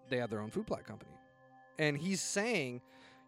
they 0.09 0.16
have 0.19 0.31
their 0.31 0.40
own 0.40 0.50
food 0.50 0.66
plot 0.66 0.85
company. 0.85 1.12
And 1.78 1.97
he's 1.97 2.21
saying, 2.21 2.81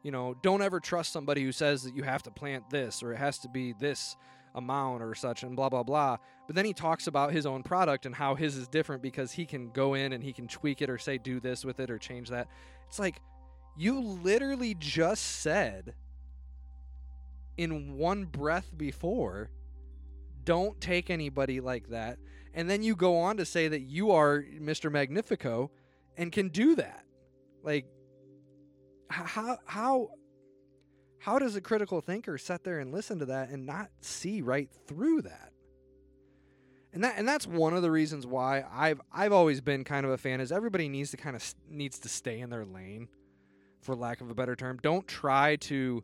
you 0.03 0.11
know, 0.11 0.35
don't 0.43 0.62
ever 0.62 0.81
trust 0.81 1.12
somebody 1.12 1.43
who 1.43 1.53
says 1.53 1.83
that 1.85 1.95
you 1.95 2.03
have 2.03 2.23
to 2.25 2.31
plant 2.31 2.69
this 2.71 3.03
or 3.03 3.12
it 3.12 3.17
has 3.17 3.38
to 3.38 3.49
be 3.49 3.73
this 3.73 4.17
amount 4.57 5.03
or 5.03 5.15
such 5.15 5.43
and 5.43 5.55
blah 5.55 5.69
blah 5.69 5.83
blah 5.83 6.17
but 6.47 6.57
then 6.57 6.65
he 6.65 6.73
talks 6.73 7.07
about 7.07 7.31
his 7.31 7.45
own 7.45 7.62
product 7.62 8.07
and 8.07 8.15
how 8.15 8.35
his 8.35 8.57
is 8.57 8.67
different 8.67 9.03
because 9.03 9.31
he 9.31 9.45
can 9.45 9.71
go 9.71 9.93
in 9.93 10.15
and 10.15 10.25
he 10.25 10.33
can 10.33 10.49
tweak 10.49 10.81
it 10.81 10.88
or 10.88 10.97
say 10.97 11.19
do 11.19 11.38
this 11.38 11.62
with 11.62 11.79
it 11.79 11.91
or 11.91 11.99
change 11.99 12.31
that 12.31 12.49
it's 12.88 12.99
like 12.99 13.21
you 13.76 14.00
literally 14.00 14.75
just 14.75 15.23
said 15.23 15.95
in 17.59 17.99
one 17.99 18.25
breath 18.25 18.71
before 18.76 19.50
don't 20.47 20.81
take 20.81 21.11
anybody 21.11 21.61
like 21.61 21.88
that 21.91 22.19
and 22.55 22.71
then 22.71 22.83
you 22.83 22.97
go 22.97 23.19
on 23.19 23.37
to 23.37 23.45
say 23.45 23.69
that 23.69 23.83
you 23.83 24.12
are 24.12 24.43
Mr. 24.59 24.91
Magnifico 24.91 25.71
and 26.17 26.33
can 26.33 26.49
do 26.49 26.75
that 26.76 27.05
like 27.62 27.85
how 29.09 29.59
how 29.67 30.09
how 31.19 31.38
does 31.38 31.57
a 31.57 31.61
critical 31.61 32.00
thinker 32.00 32.38
sit 32.38 32.62
there 32.65 32.79
and 32.79 32.93
listen 32.93 33.19
to 33.19 33.26
that 33.26 33.50
and 33.50 33.67
not 33.67 33.91
see 34.00 34.43
right 34.43 34.71
through 34.87 35.23
that? 35.23 35.53
And 36.93 37.05
that 37.05 37.15
and 37.19 37.26
that's 37.26 37.47
one 37.47 37.75
of 37.75 37.83
the 37.83 37.91
reasons 37.91 38.26
why 38.26 38.65
I've 38.73 39.00
I've 39.12 39.33
always 39.33 39.61
been 39.61 39.85
kind 39.85 40.07
of 40.07 40.12
a 40.12 40.19
fan 40.19 40.41
is 40.41 40.53
everybody 40.53 40.88
needs 40.88 41.11
to 41.11 41.17
kind 41.17 41.37
of 41.37 41.55
needs 41.69 41.99
to 42.00 42.09
stay 42.09 42.41
in 42.41 42.50
their 42.50 42.65
lane 42.65 43.09
for 43.81 43.95
lack 43.95 44.21
of 44.21 44.31
a 44.31 44.35
better 44.35 44.57
term. 44.57 44.79
Don't 44.83 45.07
try 45.07 45.57
to 45.57 46.03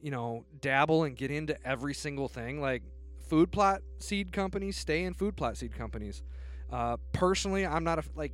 you 0.00 0.10
know, 0.10 0.44
dabble 0.60 1.04
and 1.04 1.16
get 1.16 1.30
into 1.30 1.56
every 1.66 1.94
single 1.94 2.28
thing 2.28 2.60
like 2.60 2.82
food 3.26 3.50
plot 3.50 3.82
seed 3.98 4.32
companies 4.32 4.76
stay 4.76 5.04
in 5.04 5.14
food 5.14 5.36
plot 5.36 5.56
seed 5.56 5.76
companies. 5.76 6.22
Uh, 6.70 6.96
personally, 7.12 7.66
I'm 7.66 7.84
not 7.84 7.98
a 7.98 8.04
like 8.14 8.32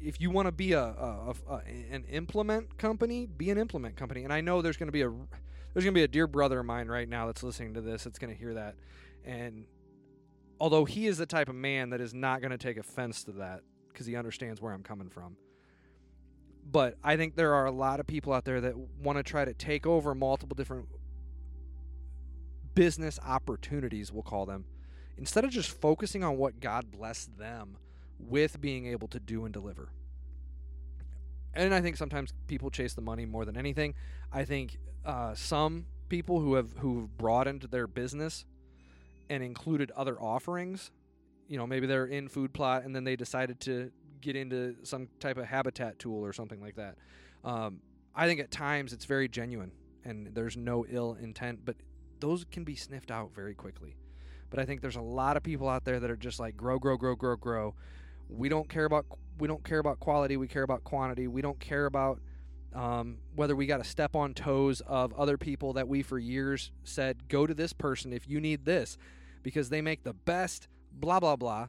if 0.00 0.20
you 0.20 0.30
want 0.30 0.46
to 0.46 0.52
be 0.52 0.72
a, 0.72 0.82
a, 0.82 1.34
a, 1.48 1.62
an 1.90 2.04
implement 2.10 2.76
company, 2.76 3.26
be 3.26 3.50
an 3.50 3.58
implement 3.58 3.96
company. 3.96 4.24
And 4.24 4.32
I 4.32 4.40
know 4.40 4.62
there's 4.62 4.76
going 4.76 4.88
to 4.88 4.92
be 4.92 5.02
a 5.02 5.10
there's 5.10 5.84
going 5.84 5.94
to 5.94 5.98
be 5.98 6.02
a 6.02 6.08
dear 6.08 6.26
brother 6.26 6.60
of 6.60 6.66
mine 6.66 6.88
right 6.88 7.08
now 7.08 7.26
that's 7.26 7.42
listening 7.42 7.74
to 7.74 7.80
this 7.80 8.04
that's 8.04 8.18
going 8.18 8.32
to 8.32 8.38
hear 8.38 8.54
that. 8.54 8.76
And 9.24 9.64
although 10.60 10.84
he 10.84 11.06
is 11.06 11.18
the 11.18 11.26
type 11.26 11.48
of 11.48 11.54
man 11.54 11.90
that 11.90 12.00
is 12.00 12.12
not 12.12 12.40
going 12.40 12.50
to 12.50 12.58
take 12.58 12.76
offense 12.76 13.24
to 13.24 13.32
that 13.32 13.62
because 13.88 14.06
he 14.06 14.16
understands 14.16 14.60
where 14.60 14.72
I'm 14.72 14.82
coming 14.82 15.08
from. 15.08 15.36
But 16.70 16.96
I 17.02 17.16
think 17.16 17.34
there 17.34 17.54
are 17.54 17.66
a 17.66 17.72
lot 17.72 18.00
of 18.00 18.06
people 18.06 18.32
out 18.32 18.44
there 18.44 18.60
that 18.60 18.76
want 18.76 19.18
to 19.18 19.22
try 19.22 19.44
to 19.44 19.52
take 19.52 19.86
over 19.86 20.14
multiple 20.14 20.54
different 20.54 20.86
business 22.74 23.18
opportunities, 23.24 24.12
we'll 24.12 24.22
call 24.22 24.46
them, 24.46 24.64
instead 25.16 25.44
of 25.44 25.50
just 25.50 25.70
focusing 25.80 26.24
on 26.24 26.36
what 26.36 26.60
God 26.60 26.90
blessed 26.90 27.38
them 27.38 27.76
with 28.18 28.60
being 28.60 28.86
able 28.86 29.08
to 29.08 29.20
do 29.20 29.44
and 29.44 29.52
deliver. 29.52 29.90
And 31.54 31.74
I 31.74 31.80
think 31.80 31.96
sometimes 31.96 32.32
people 32.46 32.70
chase 32.70 32.94
the 32.94 33.02
money 33.02 33.26
more 33.26 33.44
than 33.44 33.56
anything. 33.56 33.94
I 34.32 34.44
think 34.44 34.78
uh, 35.04 35.34
some 35.34 35.86
people 36.08 36.40
who 36.40 36.54
have 36.54 36.72
who've 36.78 37.16
broadened 37.18 37.62
their 37.70 37.86
business 37.86 38.44
and 39.28 39.42
included 39.42 39.90
other 39.92 40.20
offerings, 40.20 40.90
you 41.48 41.58
know, 41.58 41.66
maybe 41.66 41.86
they're 41.86 42.06
in 42.06 42.28
food 42.28 42.52
plot 42.52 42.84
and 42.84 42.94
then 42.94 43.04
they 43.04 43.16
decided 43.16 43.60
to 43.60 43.90
get 44.20 44.36
into 44.36 44.76
some 44.82 45.08
type 45.20 45.36
of 45.36 45.44
habitat 45.44 45.98
tool 45.98 46.24
or 46.24 46.32
something 46.32 46.60
like 46.60 46.76
that. 46.76 46.96
Um, 47.44 47.80
I 48.14 48.26
think 48.26 48.40
at 48.40 48.50
times 48.50 48.92
it's 48.92 49.04
very 49.04 49.28
genuine 49.28 49.72
and 50.04 50.28
there's 50.34 50.56
no 50.56 50.86
ill 50.88 51.16
intent, 51.20 51.60
but 51.64 51.76
those 52.22 52.44
can 52.44 52.62
be 52.62 52.76
sniffed 52.76 53.10
out 53.10 53.34
very 53.34 53.52
quickly. 53.52 53.96
But 54.48 54.60
I 54.60 54.64
think 54.64 54.80
there's 54.80 54.96
a 54.96 55.02
lot 55.02 55.36
of 55.36 55.42
people 55.42 55.68
out 55.68 55.84
there 55.84 55.98
that 55.98 56.10
are 56.10 56.16
just 56.16 56.38
like 56.38 56.56
grow, 56.56 56.78
grow, 56.78 56.96
grow, 56.96 57.16
grow, 57.16 57.36
grow. 57.36 57.74
We 58.28 58.48
don't 58.48 58.68
care 58.68 58.84
about 58.84 59.06
we 59.38 59.48
don't 59.48 59.64
care 59.64 59.78
about 59.78 59.98
quality. 59.98 60.36
We 60.36 60.46
care 60.46 60.62
about 60.62 60.84
quantity. 60.84 61.26
We 61.26 61.42
don't 61.42 61.58
care 61.58 61.86
about 61.86 62.20
um, 62.74 63.18
whether 63.34 63.56
we 63.56 63.66
got 63.66 63.78
to 63.78 63.84
step 63.84 64.14
on 64.14 64.34
toes 64.34 64.80
of 64.86 65.12
other 65.14 65.36
people 65.36 65.72
that 65.74 65.88
we 65.88 66.02
for 66.02 66.18
years 66.18 66.70
said 66.84 67.28
go 67.28 67.46
to 67.46 67.54
this 67.54 67.72
person 67.72 68.12
if 68.12 68.28
you 68.28 68.40
need 68.40 68.64
this 68.64 68.96
because 69.42 69.68
they 69.68 69.82
make 69.82 70.04
the 70.04 70.14
best 70.14 70.68
blah 70.90 71.20
blah 71.20 71.36
blah 71.36 71.66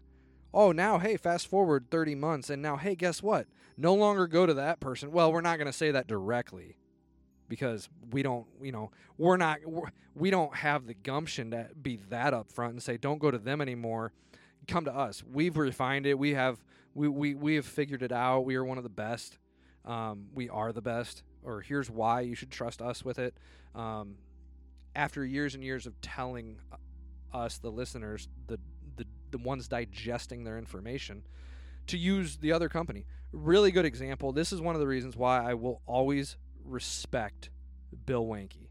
oh 0.54 0.72
now 0.72 1.00
hey 1.00 1.18
fast 1.18 1.48
forward 1.48 1.88
30 1.92 2.16
months 2.16 2.50
and 2.50 2.62
now 2.62 2.78
hey 2.78 2.96
guess 2.96 3.22
what 3.22 3.48
no 3.76 3.94
longer 3.94 4.28
go 4.28 4.46
to 4.46 4.54
that 4.54 4.80
person 4.80 5.12
well 5.12 5.32
we're 5.32 5.42
not 5.42 5.58
going 5.58 5.68
to 5.68 5.74
say 5.74 5.92
that 5.92 6.08
directly 6.08 6.78
because 7.54 7.90
we 8.12 8.24
don't 8.24 8.46
you 8.62 8.72
know 8.72 8.92
we're 9.18 9.38
not 9.38 9.60
we're, 9.66 9.90
we 10.16 10.30
do 10.30 10.38
not 10.38 10.56
have 10.56 10.86
the 10.88 10.94
gumption 10.94 11.52
to 11.52 11.68
be 11.82 11.98
that 12.10 12.34
upfront 12.34 12.70
and 12.70 12.84
say 12.84 12.98
don't 12.98 13.20
go 13.20 13.30
to 13.32 13.38
them 13.38 13.62
anymore 13.62 14.12
come 14.68 14.86
to 14.86 14.96
us 14.96 15.24
we've 15.32 15.58
refined 15.58 16.06
it 16.06 16.18
we 16.18 16.34
have 16.34 16.64
we, 16.96 17.08
we, 17.08 17.34
we 17.34 17.56
have 17.56 17.66
figured 17.66 18.04
it 18.04 18.12
out 18.12 18.42
we 18.42 18.56
are 18.56 18.64
one 18.64 18.78
of 18.78 18.84
the 18.84 18.90
best 18.90 19.38
um, 19.86 20.28
we 20.34 20.50
are 20.50 20.72
the 20.72 20.82
best, 20.82 21.24
or 21.44 21.62
here's 21.62 21.90
why 21.90 22.22
you 22.22 22.36
should 22.36 22.52
trust 22.52 22.82
us 22.82 23.04
with 23.04 23.20
it. 23.20 23.36
Um, 23.76 24.16
after 24.96 25.26
years 25.26 25.56
and 25.56 25.64
years 25.64 25.86
of 25.86 26.00
telling 26.02 26.58
us, 27.34 27.58
the 27.58 27.72
listeners, 27.72 28.28
the, 28.48 28.60
the, 28.96 29.06
the 29.32 29.40
ones 29.40 29.68
digesting 29.68 30.44
their 30.44 30.58
information, 30.58 31.24
to 31.88 31.98
use 31.98 32.38
the 32.38 32.52
other 32.52 32.70
company. 32.70 33.06
Really 33.34 33.72
good 33.72 33.86
example. 33.86 34.32
This 34.32 34.54
is 34.54 34.62
one 34.62 34.76
of 34.76 34.80
the 34.80 34.88
reasons 34.88 35.18
why 35.18 35.44
I 35.44 35.56
will 35.56 35.82
always 35.86 36.38
respect 36.66 37.50
Bill 38.06 38.26
Winke. 38.26 38.70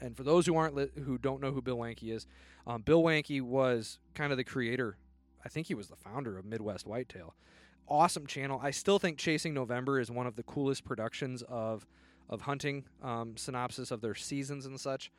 And 0.00 0.16
for 0.16 0.22
those 0.22 0.46
who 0.46 0.56
aren't 0.56 0.74
li- 0.74 0.90
who 1.04 1.18
don't 1.18 1.40
know 1.40 1.52
who 1.52 1.60
Bill 1.60 1.76
Winke 1.76 2.10
is, 2.14 2.26
um, 2.66 2.82
Bill 2.82 3.02
Winke 3.02 3.42
was 3.42 3.98
kind 4.14 4.32
of 4.32 4.38
the 4.38 4.44
creator. 4.44 4.96
I 5.44 5.48
think 5.48 5.66
he 5.66 5.74
was 5.74 5.88
the 5.88 5.96
founder 5.96 6.38
of 6.38 6.44
Midwest 6.44 6.86
Whitetail. 6.86 7.34
Awesome 7.88 8.26
channel. 8.26 8.60
I 8.62 8.70
still 8.70 8.98
think 8.98 9.18
Chasing 9.18 9.52
November 9.52 9.98
is 9.98 10.10
one 10.10 10.26
of 10.26 10.36
the 10.36 10.42
coolest 10.42 10.84
productions 10.84 11.42
of 11.42 11.86
of 12.28 12.42
hunting 12.42 12.84
um, 13.02 13.36
synopsis 13.36 13.90
of 13.90 14.00
their 14.00 14.14
seasons 14.14 14.64
and 14.64 14.78
such. 14.78 15.10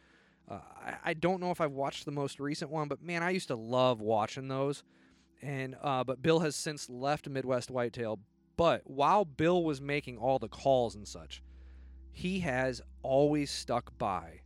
Uh, 0.50 0.60
I, 0.78 0.96
I, 1.06 1.14
don't 1.14 1.42
know 1.42 1.52
if 1.52 1.60
I've 1.60 1.74
watched 1.74 2.06
the 2.06 2.12
most 2.12 2.40
recent 2.40 2.72
one, 2.72 2.88
but 2.88 3.04
man, 3.04 3.22
I 3.22 3.32
used 3.32 3.50
to 3.50 3.56
love 3.56 4.00
watching 4.00 4.48
those. 4.48 4.84
And 5.42 5.76
uh, 5.82 6.04
but 6.06 6.22
Bill 6.22 6.40
has 6.40 6.56
since 6.56 6.90
left 6.90 7.28
Midwest 7.28 7.70
Whitetail. 7.70 8.20
But 8.58 8.82
while 8.86 9.26
Bill 9.26 9.64
was 9.64 9.82
making 9.82 10.18
all 10.18 10.40
the 10.40 10.48
calls 10.48 10.96
and 10.96 11.08
such, 11.08 11.42
he 12.12 12.40
has 12.42 12.82
always 13.02 13.50
stuck 13.50 13.98
by 13.98 14.42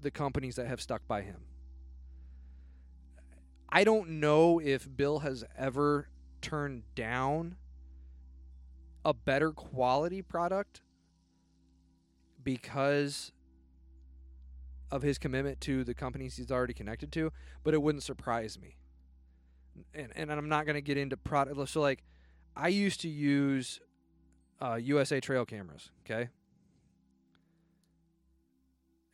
the 0.00 0.10
companies 0.10 0.56
that 0.56 0.66
have 0.66 0.80
stuck 0.80 1.06
by 1.06 1.22
him. 1.22 1.42
I 3.68 3.84
don't 3.84 4.20
know 4.20 4.58
if 4.58 4.88
Bill 4.96 5.20
has 5.20 5.44
ever 5.56 6.08
turned 6.40 6.82
down 6.94 7.56
a 9.04 9.14
better 9.14 9.52
quality 9.52 10.22
product 10.22 10.82
because 12.42 13.32
of 14.90 15.02
his 15.02 15.16
commitment 15.16 15.60
to 15.62 15.84
the 15.84 15.94
companies 15.94 16.36
he's 16.36 16.50
already 16.50 16.74
connected 16.74 17.10
to, 17.12 17.32
but 17.64 17.72
it 17.72 17.80
wouldn't 17.82 18.04
surprise 18.04 18.58
me. 18.60 18.76
And 19.94 20.12
and 20.14 20.30
I'm 20.30 20.50
not 20.50 20.66
going 20.66 20.74
to 20.74 20.82
get 20.82 20.98
into 20.98 21.16
product. 21.16 21.68
So 21.70 21.80
like, 21.80 22.02
I 22.56 22.68
used 22.68 23.00
to 23.02 23.08
use 23.08 23.80
uh, 24.60 24.74
USA 24.74 25.20
Trail 25.20 25.44
cameras. 25.44 25.90
Okay. 26.04 26.28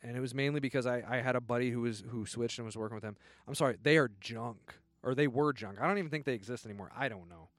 And 0.01 0.15
it 0.15 0.19
was 0.21 0.33
mainly 0.33 0.59
because 0.59 0.85
I, 0.85 1.03
I 1.07 1.17
had 1.17 1.35
a 1.35 1.41
buddy 1.41 1.71
who 1.71 1.81
was 1.81 2.03
who 2.07 2.25
switched 2.25 2.57
and 2.57 2.65
was 2.65 2.77
working 2.77 2.95
with 2.95 3.03
them. 3.03 3.17
I'm 3.47 3.55
sorry, 3.55 3.75
they 3.81 3.97
are 3.97 4.11
junk, 4.21 4.75
or 5.03 5.13
they 5.13 5.27
were 5.27 5.51
junk. 5.51 5.77
I 5.81 5.87
don't 5.87 5.97
even 5.97 6.09
think 6.09 6.25
they 6.25 6.33
exist 6.33 6.65
anymore. 6.65 6.89
I 6.95 7.09
don't 7.09 7.29
know. 7.29 7.49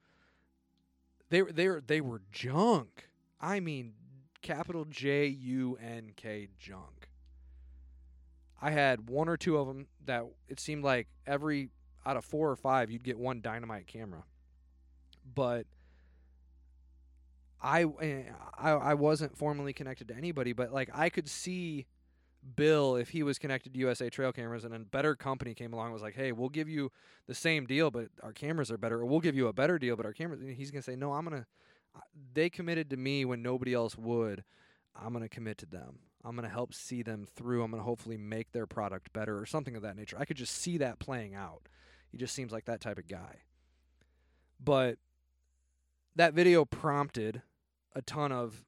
They 1.29 1.41
they 1.41 1.67
they 1.85 2.01
were 2.01 2.21
junk. 2.31 3.09
I 3.39 3.59
mean, 3.59 3.93
capital 4.41 4.85
J 4.85 5.27
U 5.27 5.77
N 5.81 6.13
K 6.15 6.47
junk. 6.59 7.09
I 8.59 8.71
had 8.71 9.09
one 9.09 9.29
or 9.29 9.37
two 9.37 9.57
of 9.57 9.67
them 9.67 9.87
that 10.05 10.25
it 10.47 10.59
seemed 10.59 10.83
like 10.83 11.07
every 11.27 11.69
out 12.05 12.17
of 12.17 12.25
four 12.25 12.49
or 12.49 12.55
five 12.55 12.89
you'd 12.89 13.03
get 13.03 13.17
one 13.19 13.41
dynamite 13.41 13.87
camera. 13.87 14.23
But 15.33 15.65
I 17.61 17.85
eh, 18.01 18.23
I 18.57 18.71
I 18.71 18.93
wasn't 18.93 19.37
formally 19.37 19.73
connected 19.73 20.07
to 20.09 20.15
anybody, 20.15 20.53
but 20.53 20.73
like 20.73 20.89
I 20.93 21.09
could 21.09 21.29
see 21.29 21.85
Bill 22.55 22.95
if 22.95 23.09
he 23.09 23.23
was 23.23 23.37
connected 23.37 23.73
to 23.73 23.79
USA 23.79 24.09
Trail 24.09 24.31
cameras 24.33 24.63
and 24.63 24.73
a 24.73 24.79
better 24.79 25.15
company 25.15 25.53
came 25.53 25.73
along 25.73 25.87
and 25.87 25.93
was 25.93 26.01
like, 26.01 26.15
"Hey, 26.15 26.31
we'll 26.31 26.49
give 26.49 26.67
you 26.67 26.91
the 27.27 27.35
same 27.35 27.65
deal, 27.65 27.91
but 27.91 28.09
our 28.23 28.33
cameras 28.33 28.71
are 28.71 28.77
better, 28.77 28.99
or 28.99 29.05
we'll 29.05 29.19
give 29.19 29.35
you 29.35 29.47
a 29.47 29.53
better 29.53 29.77
deal, 29.77 29.95
but 29.95 30.05
our 30.05 30.13
cameras." 30.13 30.41
He's 30.57 30.71
gonna 30.71 30.81
say, 30.81 30.95
"No, 30.95 31.13
I'm 31.13 31.23
gonna 31.23 31.45
they 32.33 32.49
committed 32.49 32.89
to 32.89 32.97
me 32.97 33.25
when 33.25 33.41
nobody 33.41 33.73
else 33.73 33.97
would. 33.97 34.43
I'm 34.95 35.13
going 35.13 35.23
to 35.23 35.29
commit 35.29 35.57
to 35.59 35.65
them. 35.65 35.99
I'm 36.23 36.35
going 36.35 36.47
to 36.47 36.53
help 36.53 36.73
see 36.73 37.01
them 37.01 37.25
through. 37.35 37.63
I'm 37.63 37.71
going 37.71 37.81
to 37.81 37.85
hopefully 37.85 38.17
make 38.17 38.51
their 38.51 38.67
product 38.67 39.11
better 39.13 39.39
or 39.39 39.45
something 39.45 39.75
of 39.75 39.81
that 39.81 39.95
nature. 39.95 40.17
I 40.19 40.25
could 40.25 40.37
just 40.37 40.55
see 40.55 40.77
that 40.77 40.99
playing 40.99 41.33
out. 41.33 41.63
He 42.11 42.17
just 42.17 42.35
seems 42.35 42.51
like 42.51 42.65
that 42.65 42.81
type 42.81 42.97
of 42.97 43.07
guy. 43.07 43.39
But 44.63 44.97
that 46.15 46.33
video 46.33 46.65
prompted 46.65 47.41
a 47.95 48.01
ton 48.01 48.31
of, 48.31 48.63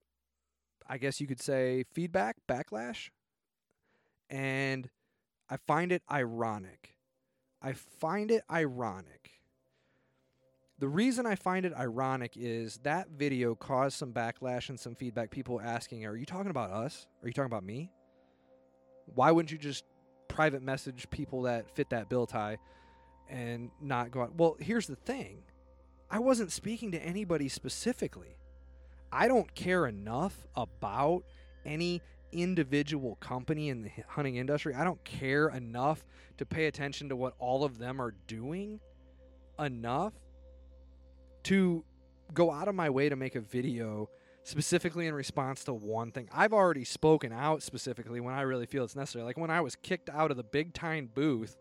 I 0.88 0.98
guess 0.98 1.22
you 1.22 1.28
could 1.28 1.42
say, 1.42 1.86
feedback, 1.94 2.38
backlash. 2.48 3.10
And 4.30 4.90
I 5.50 5.58
find 5.58 5.92
it 5.92 6.04
ironic. 6.12 6.98
I 7.62 7.74
find 7.74 8.32
it 8.32 8.44
ironic 8.52 9.34
the 10.84 10.90
reason 10.90 11.26
I 11.26 11.36
find 11.36 11.66
it 11.66 11.74
ironic 11.74 12.34
is 12.36 12.78
that 12.84 13.08
video 13.10 13.56
caused 13.56 13.98
some 13.98 14.12
backlash 14.12 14.68
and 14.68 14.78
some 14.78 14.96
feedback. 14.96 15.32
People 15.32 15.62
asking, 15.62 16.06
Are 16.06 16.18
you 16.18 16.26
talking 16.26 16.50
about 16.50 16.72
us? 16.72 17.08
Are 17.22 17.28
you 17.30 17.34
talking 17.34 17.46
about 17.46 17.64
me? 17.64 17.90
Why 19.16 19.32
wouldn't 19.32 19.50
you 19.50 19.58
just 19.58 19.86
private 20.28 20.62
message 20.62 21.10
people 21.10 21.44
that 21.44 21.74
fit 21.74 21.90
that 21.92 22.10
bill 22.10 22.26
Ty 22.26 22.58
and 23.30 23.72
not 23.80 24.12
go 24.12 24.24
out? 24.24 24.36
Well, 24.36 24.58
here's 24.60 24.88
the 24.88 24.98
thing 24.98 25.44
I 26.14 26.20
wasn't 26.20 26.52
speaking 26.52 26.92
to 26.92 27.04
anybody 27.04 27.50
specifically. 27.50 28.38
I 29.12 29.28
don't 29.28 29.52
care 29.56 29.88
enough 29.88 30.46
about 30.56 31.24
any 31.66 32.04
individual 32.32 33.16
company 33.16 33.70
in 33.70 33.82
the 33.82 33.90
hunting 34.08 34.36
industry. 34.36 34.76
I 34.76 34.84
don't 34.84 35.04
care 35.04 35.50
enough 35.50 36.06
to 36.38 36.46
pay 36.46 36.68
attention 36.68 37.10
to 37.10 37.16
what 37.16 37.34
all 37.40 37.64
of 37.64 37.80
them 37.80 38.00
are 38.00 38.14
doing 38.28 38.80
enough 39.58 40.14
to 41.46 41.84
go 42.32 42.52
out 42.52 42.68
of 42.68 42.76
my 42.76 42.92
way 42.92 43.10
to 43.10 43.16
make 43.16 43.34
a 43.34 43.42
video 43.42 44.08
specifically 44.44 45.08
in 45.08 45.16
response 45.16 45.64
to 45.64 45.74
one 45.74 46.12
thing. 46.12 46.30
I've 46.32 46.54
already 46.54 46.86
spoken 46.86 47.34
out 47.34 47.64
specifically 47.64 48.20
when 48.20 48.36
I 48.36 48.42
really 48.42 48.68
feel 48.68 48.84
it's 48.84 48.96
necessary. 48.96 49.26
Like 49.26 49.40
when 49.40 49.50
I 49.50 49.62
was 49.62 49.76
kicked 49.76 50.12
out 50.12 50.30
of 50.30 50.38
the 50.38 50.44
Big 50.44 50.76
Tine 50.76 51.10
booth 51.12 51.58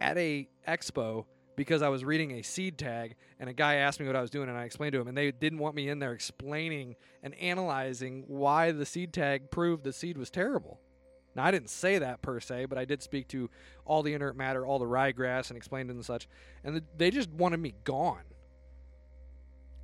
at 0.00 0.16
a 0.16 0.48
expo 0.66 1.26
because 1.58 1.82
I 1.82 1.88
was 1.88 2.04
reading 2.04 2.30
a 2.30 2.42
seed 2.42 2.78
tag 2.78 3.16
and 3.40 3.50
a 3.50 3.52
guy 3.52 3.74
asked 3.74 3.98
me 3.98 4.06
what 4.06 4.14
I 4.14 4.20
was 4.20 4.30
doing 4.30 4.48
and 4.48 4.56
I 4.56 4.62
explained 4.62 4.92
to 4.92 5.00
him 5.00 5.08
and 5.08 5.18
they 5.18 5.32
didn't 5.32 5.58
want 5.58 5.74
me 5.74 5.88
in 5.88 5.98
there 5.98 6.12
explaining 6.12 6.94
and 7.20 7.34
analyzing 7.34 8.22
why 8.28 8.70
the 8.70 8.86
seed 8.86 9.12
tag 9.12 9.50
proved 9.50 9.82
the 9.82 9.92
seed 9.92 10.16
was 10.16 10.30
terrible. 10.30 10.78
Now 11.34 11.44
I 11.44 11.50
didn't 11.50 11.70
say 11.70 11.98
that 11.98 12.22
per 12.22 12.38
se, 12.38 12.66
but 12.66 12.78
I 12.78 12.84
did 12.84 13.02
speak 13.02 13.26
to 13.28 13.50
all 13.84 14.04
the 14.04 14.14
inert 14.14 14.36
matter, 14.36 14.64
all 14.64 14.78
the 14.78 14.84
ryegrass 14.84 15.50
and 15.50 15.56
explained 15.56 15.90
it 15.90 15.94
and 15.94 16.04
such 16.04 16.28
and 16.62 16.80
they 16.96 17.10
just 17.10 17.28
wanted 17.30 17.58
me 17.58 17.74
gone 17.82 18.22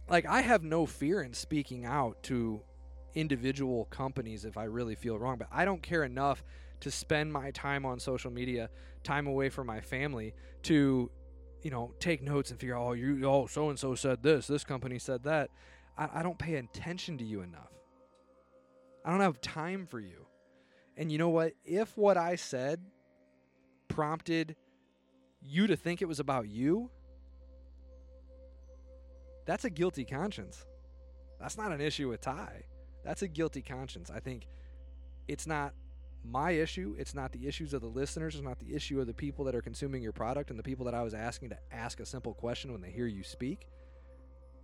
like 0.09 0.27
I 0.27 0.43
have 0.43 0.63
no 0.63 0.87
fear 0.87 1.23
in 1.23 1.35
speaking 1.35 1.85
out 1.85 2.23
to 2.25 2.63
individual 3.17 3.87
companies 3.87 4.45
if 4.45 4.57
I 4.57 4.65
really 4.65 4.95
feel 4.95 5.19
wrong, 5.19 5.39
but 5.39 5.49
I 5.51 5.65
don't 5.65 5.83
care 5.83 6.05
enough 6.05 6.45
to 6.81 6.91
spend 6.91 7.33
my 7.33 7.51
time 7.51 7.85
on 7.85 7.99
social 7.99 8.31
media, 8.31 8.71
time 9.03 9.27
away 9.27 9.49
from 9.49 9.67
my 9.67 9.81
family 9.81 10.35
to 10.65 11.11
you 11.65 11.71
know, 11.71 11.95
take 11.99 12.23
notes 12.23 12.51
and 12.51 12.61
figure 12.61 12.77
out, 12.77 12.87
oh, 12.87 12.93
you, 12.93 13.25
oh, 13.25 13.47
so 13.47 13.71
and 13.71 13.79
so 13.79 13.95
said 13.95 14.23
this, 14.23 14.47
this 14.47 14.63
company 14.63 14.99
said 14.99 15.25
that. 15.25 15.51
I, 15.97 16.09
I 16.17 16.23
don't 16.23 16.39
pay 16.39 16.57
attention 16.57 17.17
to 17.19 17.25
you 17.25 17.41
enough. 17.41 17.73
I 19.05 19.11
don't 19.11 19.21
have 19.21 19.41
time 19.41 19.87
for 19.87 19.99
you. 19.99 20.27
And 20.97 21.11
you 21.11 21.17
know 21.17 21.31
what? 21.31 21.55
If 21.65 21.97
what 21.97 22.19
I 22.19 22.37
said 22.37 22.81
prompted 23.89 24.57
you 25.41 25.67
to 25.67 25.75
think 25.75 26.03
it 26.03 26.05
was 26.07 26.21
about 26.21 26.49
you, 26.49 26.91
that's 29.47 29.65
a 29.65 29.71
guilty 29.71 30.05
conscience. 30.05 30.67
That's 31.41 31.57
not 31.57 31.73
an 31.73 31.81
issue 31.81 32.11
with 32.11 32.21
Ty. 32.21 32.65
That's 33.05 33.23
a 33.23 33.29
guilty 33.29 33.63
conscience. 33.63 34.11
I 34.11 34.21
think 34.21 34.49
it's 35.29 35.47
not 35.47 35.73
my 36.25 36.53
issue. 36.53 36.95
It's 36.99 37.15
not 37.15 37.33
the 37.33 37.47
issues 37.47 37.75
of 37.75 37.83
the 37.83 37.89
listeners. 37.89 38.35
It's 38.35 38.45
not 38.45 38.59
the 38.59 38.75
issue 38.75 39.01
of 39.01 39.07
the 39.07 39.15
people 39.15 39.45
that 39.45 39.55
are 39.55 39.63
consuming 39.63 40.03
your 40.03 40.13
product 40.13 40.51
and 40.51 40.59
the 40.59 40.63
people 40.63 40.85
that 40.87 40.95
I 40.95 41.03
was 41.03 41.15
asking 41.15 41.51
to 41.51 41.59
ask 41.71 42.01
a 42.01 42.07
simple 42.07 42.35
question 42.35 42.73
when 42.73 42.81
they 42.81 42.91
hear 42.91 43.07
you 43.07 43.23
speak. 43.23 43.69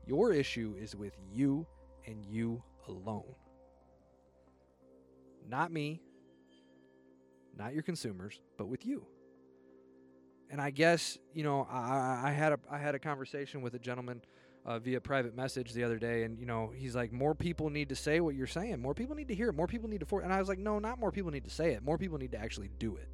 Your 0.06 0.32
issue 0.32 0.74
is 0.78 0.96
with 0.96 1.16
you 1.30 1.66
and 2.06 2.24
you 2.24 2.62
alone. 2.88 3.34
Not 5.48 5.72
me, 5.72 6.00
not 7.56 7.74
your 7.74 7.82
consumers, 7.82 8.40
but 8.56 8.68
with 8.68 8.86
you. 8.86 9.06
And 10.50 10.60
I 10.60 10.70
guess, 10.70 11.18
you 11.32 11.44
know, 11.44 11.66
I, 11.70 12.22
I 12.24 12.30
had 12.32 12.52
a 12.52 12.58
I 12.70 12.78
had 12.78 12.94
a 12.94 12.98
conversation 12.98 13.62
with 13.62 13.74
a 13.74 13.78
gentleman 13.78 14.22
uh, 14.64 14.78
via 14.78 15.00
private 15.00 15.34
message 15.34 15.72
the 15.72 15.84
other 15.84 15.98
day, 15.98 16.24
and 16.24 16.38
you 16.38 16.46
know 16.46 16.72
he's 16.74 16.94
like, 16.94 17.12
more 17.12 17.34
people 17.34 17.70
need 17.70 17.88
to 17.88 17.96
say 17.96 18.20
what 18.20 18.34
you're 18.34 18.46
saying. 18.46 18.80
More 18.80 18.94
people 18.94 19.16
need 19.16 19.28
to 19.28 19.34
hear 19.34 19.48
it. 19.48 19.54
More 19.54 19.66
people 19.66 19.88
need 19.88 20.00
to 20.00 20.06
for. 20.06 20.20
And 20.20 20.32
I 20.32 20.38
was 20.38 20.48
like, 20.48 20.58
no, 20.58 20.78
not 20.78 20.98
more 20.98 21.12
people 21.12 21.30
need 21.30 21.44
to 21.44 21.50
say 21.50 21.72
it. 21.72 21.82
More 21.82 21.98
people 21.98 22.18
need 22.18 22.32
to 22.32 22.38
actually 22.38 22.70
do 22.78 22.96
it. 22.96 23.08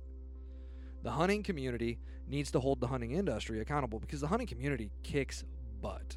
The 1.02 1.10
hunting 1.12 1.42
community 1.42 1.98
needs 2.26 2.50
to 2.50 2.60
hold 2.60 2.80
the 2.80 2.88
hunting 2.88 3.12
industry 3.12 3.60
accountable 3.60 4.00
because 4.00 4.20
the 4.20 4.26
hunting 4.26 4.48
community 4.48 4.90
kicks 5.02 5.44
butt. 5.80 6.16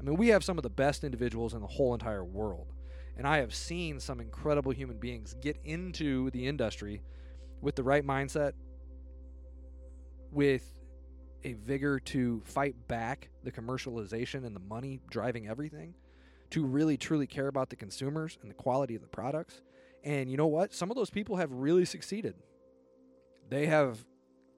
I 0.00 0.02
mean, 0.02 0.16
we 0.16 0.28
have 0.28 0.44
some 0.44 0.58
of 0.58 0.62
the 0.62 0.70
best 0.70 1.04
individuals 1.04 1.54
in 1.54 1.60
the 1.60 1.66
whole 1.66 1.92
entire 1.92 2.24
world. 2.24 2.72
And 3.16 3.26
I 3.26 3.38
have 3.38 3.54
seen 3.54 4.00
some 4.00 4.20
incredible 4.20 4.72
human 4.72 4.98
beings 4.98 5.34
get 5.40 5.58
into 5.64 6.30
the 6.30 6.46
industry 6.46 7.02
with 7.60 7.76
the 7.76 7.82
right 7.82 8.04
mindset, 8.04 8.52
with 10.32 10.64
a 11.44 11.52
vigor 11.52 12.00
to 12.00 12.42
fight 12.44 12.74
back 12.88 13.28
the 13.42 13.52
commercialization 13.52 14.46
and 14.46 14.56
the 14.56 14.60
money 14.60 15.00
driving 15.10 15.46
everything, 15.48 15.94
to 16.50 16.64
really 16.64 16.96
truly 16.96 17.26
care 17.26 17.48
about 17.48 17.70
the 17.70 17.76
consumers 17.76 18.38
and 18.42 18.50
the 18.50 18.54
quality 18.54 18.94
of 18.94 19.02
the 19.02 19.08
products. 19.08 19.60
And 20.02 20.30
you 20.30 20.36
know 20.36 20.46
what? 20.46 20.74
Some 20.74 20.90
of 20.90 20.96
those 20.96 21.10
people 21.10 21.36
have 21.36 21.50
really 21.52 21.84
succeeded. 21.84 22.34
They 23.48 23.66
have 23.66 24.04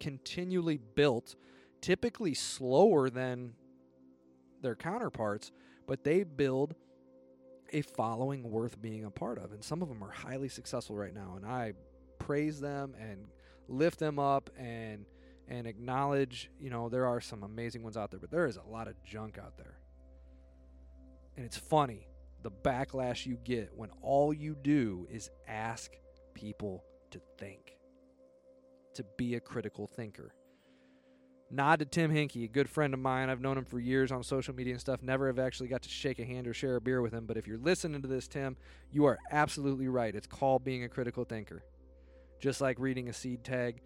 continually 0.01 0.79
built, 0.95 1.37
typically 1.81 2.35
slower 2.35 3.11
than 3.11 3.55
their 4.63 4.75
counterparts, 4.75 5.53
but 5.87 6.05
they 6.05 6.25
build 6.25 6.75
a 7.73 7.83
following 7.83 8.51
worth 8.51 8.81
being 8.81 9.05
a 9.05 9.11
part 9.11 9.39
of. 9.39 9.53
And 9.53 9.63
some 9.63 9.83
of 9.83 9.89
them 9.89 10.03
are 10.03 10.11
highly 10.11 10.49
successful 10.49 10.97
right 10.97 11.15
now. 11.15 11.35
And 11.37 11.45
I 11.47 11.73
praise 12.19 12.61
them 12.61 12.95
and 12.99 13.27
lift 13.69 13.99
them 13.99 14.19
up 14.19 14.51
and 14.59 15.05
and 15.49 15.67
acknowledge, 15.67 16.51
you 16.59 16.71
know, 16.71 16.89
there 16.89 17.07
are 17.07 17.21
some 17.21 17.43
amazing 17.43 17.83
ones 17.83 17.97
out 17.97 18.11
there, 18.11 18.21
but 18.21 18.31
there 18.31 18.47
is 18.47 18.57
a 18.57 18.71
lot 18.71 18.89
of 18.89 18.95
junk 19.05 19.39
out 19.39 19.57
there. 19.57 19.79
And 21.37 21.45
it's 21.45 21.57
funny 21.57 22.09
the 22.43 22.51
backlash 22.51 23.27
you 23.27 23.37
get 23.45 23.73
when 23.75 23.91
all 24.03 24.33
you 24.33 24.55
do 24.55 25.07
is 25.11 25.31
ask 25.49 25.93
people 26.35 26.85
to 27.11 27.21
think, 27.39 27.77
to 28.95 29.05
be 29.17 29.35
a 29.35 29.41
critical 29.41 29.87
thinker. 29.87 30.33
Nod 31.51 31.79
to 31.79 31.85
Tim 31.85 32.13
Hinkie, 32.13 32.45
a 32.45 32.49
good 32.49 32.69
friend 32.69 32.93
of 32.93 32.99
mine. 32.99 33.31
I've 33.31 33.41
known 33.41 33.59
him 33.59 33.65
for 33.65 33.79
years 33.79 34.11
on 34.11 34.25
social 34.25 34.55
media 34.55 34.75
and 34.75 34.81
stuff. 34.81 35.03
Never 35.03 35.29
have 35.29 35.39
actually 35.39 35.69
got 35.69 35.83
to 35.83 35.89
shake 35.89 36.19
a 36.19 36.25
hand 36.25 36.49
or 36.49 36.55
share 36.55 36.77
a 36.77 36.81
beer 36.81 37.01
with 37.03 37.13
him. 37.13 37.25
But 37.25 37.37
if 37.37 37.47
you're 37.47 37.59
listening 37.59 38.03
to 38.03 38.09
this, 38.09 38.27
Tim, 38.27 38.57
you 38.91 39.05
are 39.05 39.19
absolutely 39.31 39.87
right. 39.87 40.15
It's 40.15 40.27
called 40.27 40.65
being 40.65 40.83
a 40.83 40.89
critical 40.89 41.25
thinker. 41.25 41.63
Just 42.41 42.61
like 42.61 42.79
reading 42.81 43.09
a 43.09 43.13
seed 43.13 43.45
tag, 43.45 43.81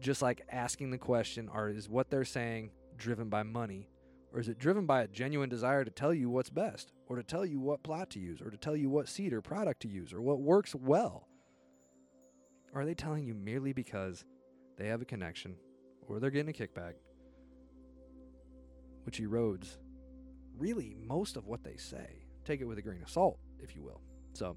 just 0.00 0.22
like 0.22 0.42
asking 0.50 0.90
the 0.90 0.98
question, 0.98 1.48
are 1.48 1.68
is 1.68 1.88
what 1.88 2.10
they're 2.10 2.24
saying 2.24 2.70
driven 2.96 3.28
by 3.28 3.42
money? 3.42 3.88
Or 4.32 4.40
is 4.40 4.48
it 4.48 4.58
driven 4.58 4.86
by 4.86 5.02
a 5.02 5.08
genuine 5.08 5.48
desire 5.48 5.84
to 5.84 5.90
tell 5.90 6.12
you 6.12 6.28
what's 6.28 6.50
best, 6.50 6.92
or 7.08 7.16
to 7.16 7.22
tell 7.22 7.46
you 7.46 7.58
what 7.58 7.82
plot 7.82 8.10
to 8.10 8.18
use, 8.18 8.40
or 8.42 8.50
to 8.50 8.56
tell 8.56 8.76
you 8.76 8.90
what 8.90 9.08
seed 9.08 9.32
or 9.32 9.40
product 9.40 9.80
to 9.82 9.88
use, 9.88 10.12
or 10.12 10.20
what 10.20 10.40
works 10.40 10.74
well? 10.74 11.28
Or 12.74 12.82
are 12.82 12.84
they 12.84 12.94
telling 12.94 13.24
you 13.24 13.34
merely 13.34 13.72
because 13.72 14.24
they 14.76 14.88
have 14.88 15.00
a 15.00 15.06
connection 15.06 15.56
or 16.08 16.20
they're 16.20 16.30
getting 16.30 16.54
a 16.54 16.58
kickback, 16.58 16.94
which 19.04 19.20
erodes 19.20 19.78
really 20.58 20.94
most 21.06 21.36
of 21.36 21.46
what 21.46 21.62
they 21.64 21.76
say. 21.76 22.24
Take 22.44 22.60
it 22.60 22.64
with 22.64 22.78
a 22.78 22.82
grain 22.82 23.02
of 23.02 23.10
salt, 23.10 23.38
if 23.60 23.74
you 23.74 23.82
will. 23.82 24.00
So, 24.34 24.56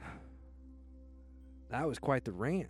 that 1.70 1.86
was 1.86 1.98
quite 1.98 2.24
the 2.24 2.32
rant. 2.32 2.68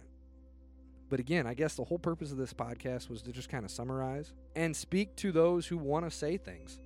But 1.13 1.21
again, 1.21 1.47
I 1.47 1.53
guess 1.53 1.75
the 1.75 1.85
whole 1.85 1.99
purpose 1.99 2.33
of 2.33 2.39
this 2.39 2.55
podcast 2.55 3.11
was 3.11 3.21
to 3.21 3.33
just 3.33 3.51
kind 3.51 3.67
of 3.67 3.71
summarize 3.71 4.33
and 4.57 4.75
speak 4.75 5.15
to 5.17 5.31
those 5.31 5.67
who 5.67 5.77
want 5.77 6.07
to 6.07 6.11
say 6.11 6.39
things, 6.39 6.81